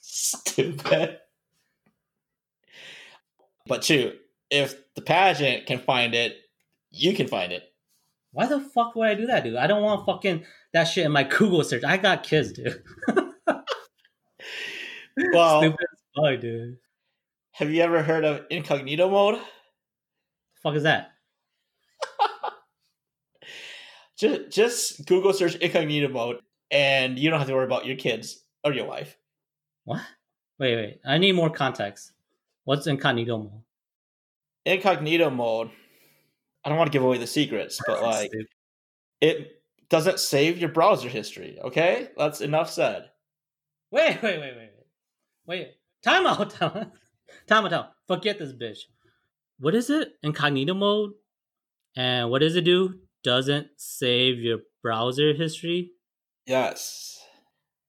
[0.00, 1.18] Stupid.
[3.66, 4.14] But Chue,
[4.50, 6.36] if the pageant can find it,
[6.90, 7.64] you can find it.
[8.32, 9.56] Why the fuck would I do that, dude?
[9.56, 11.84] I don't want fucking that shit in my Google search.
[11.84, 12.82] I got kids, dude.
[15.34, 16.78] Well, Stupid fuck, dude.
[17.52, 19.40] have you ever heard of incognito mode?
[20.62, 21.12] fuck is that?
[24.18, 26.38] Just just Google search incognito mode,
[26.70, 29.16] and you don't have to worry about your kids or your wife.
[29.84, 30.00] What?
[30.60, 31.00] Wait, wait.
[31.04, 32.12] I need more context.
[32.64, 33.62] What's incognito mode?
[34.64, 35.70] Incognito mode.
[36.64, 38.46] I don't want to give away the secrets, but like Stupid.
[39.20, 41.58] it doesn't save your browser history.
[41.64, 43.10] Okay, that's enough said.
[43.90, 44.86] Wait, wait, wait, wait, wait.
[45.46, 45.68] Wait.
[46.02, 46.92] Time out, time out.
[47.46, 47.92] Time out, time out.
[48.06, 48.78] Forget this bitch.
[49.58, 50.12] What is it?
[50.22, 51.12] Incognito mode?
[51.96, 52.94] And what does it do?
[53.22, 55.92] doesn't save your browser history.
[56.46, 57.20] Yes.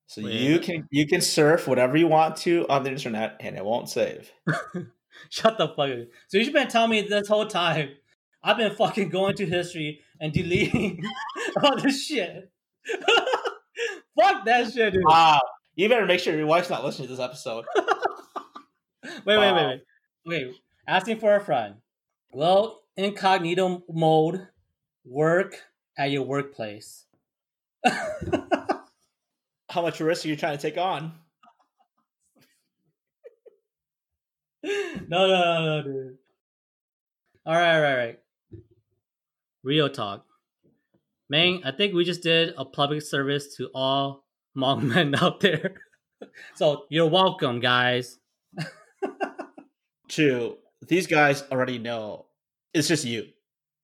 [0.08, 0.34] So Wait.
[0.34, 3.90] you can you can surf whatever you want to on the internet and it won't
[3.90, 4.32] save.
[5.30, 6.08] Shut the fuck up.
[6.28, 7.90] So you've been telling me this whole time.
[8.44, 11.02] I've been fucking going to history and deleting
[11.64, 12.52] all this shit.
[14.20, 15.04] fuck that shit, dude.
[15.06, 15.40] Wow.
[15.76, 17.66] You better make sure your wife's not listening to this episode.
[19.26, 19.82] wait, wait, wait, wait.
[20.26, 20.56] Wait,
[20.88, 21.76] asking for a friend.
[22.34, 24.48] Will incognito mode
[25.06, 25.56] work
[25.98, 27.06] at your workplace?
[29.70, 31.14] How much risk are you trying to take on?
[34.64, 34.72] no,
[35.10, 36.18] no, no, no, dude.
[37.46, 38.20] All right, all right, all right.
[39.64, 40.26] Real talk.
[41.30, 44.26] Man, I think we just did a public service to all
[44.58, 45.76] Hmong men out there.
[46.56, 48.20] so you're welcome, guys.
[50.08, 52.26] Two, these guys already know.
[52.74, 53.28] It's just you.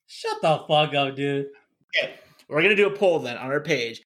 [0.08, 1.48] Shut the fuck up, dude.
[1.96, 2.16] Okay.
[2.48, 4.02] We're gonna do a poll then on our page.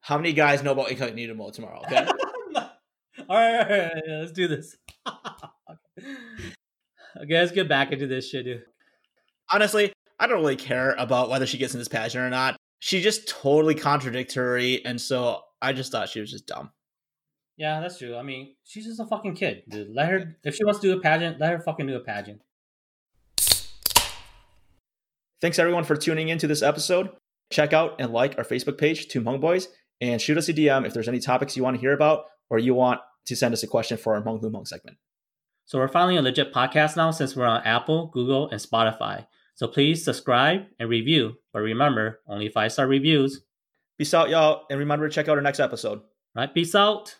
[0.00, 1.82] How many guys know about incognito mode tomorrow?
[1.84, 2.06] Okay.
[2.56, 2.68] all right,
[3.28, 4.76] all right, all right, let's do this.
[5.08, 6.44] okay,
[7.16, 8.62] let's get back into this shit, dude.
[9.50, 12.56] Honestly, I don't really care about whether she gets in this pageant or not.
[12.80, 16.70] She just totally contradictory, and so I just thought she was just dumb.
[17.58, 18.16] Yeah, that's true.
[18.16, 19.90] I mean, she's just a fucking kid, dude.
[19.92, 22.40] Let her, if she wants to do a pageant, let her fucking do a pageant.
[25.40, 27.10] Thanks everyone for tuning in to this episode.
[27.50, 29.68] Check out and like our Facebook page, Two Hmong Boys,
[30.00, 32.60] and shoot us a DM if there's any topics you want to hear about or
[32.60, 34.96] you want to send us a question for our Hmoob Hlub Hmoob segment.
[35.66, 39.26] So we're finally a legit podcast now since we're on Apple, Google, and Spotify.
[39.56, 41.34] So please subscribe and review.
[41.52, 43.42] But remember, only five star reviews.
[43.98, 46.02] Peace out, y'all, and remember to check out our next episode.
[46.36, 46.52] Right?
[46.54, 47.16] Peace out.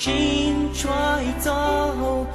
[0.00, 2.26] Chín chói gió, hưu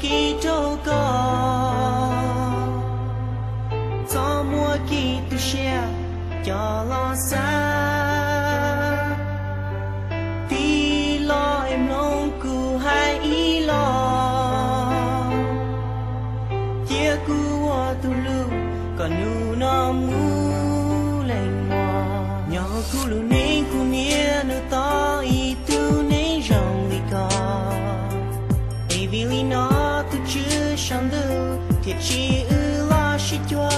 [32.07, 33.69] Chi ưa lo shi cho.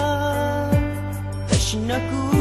[1.49, 2.36] Ta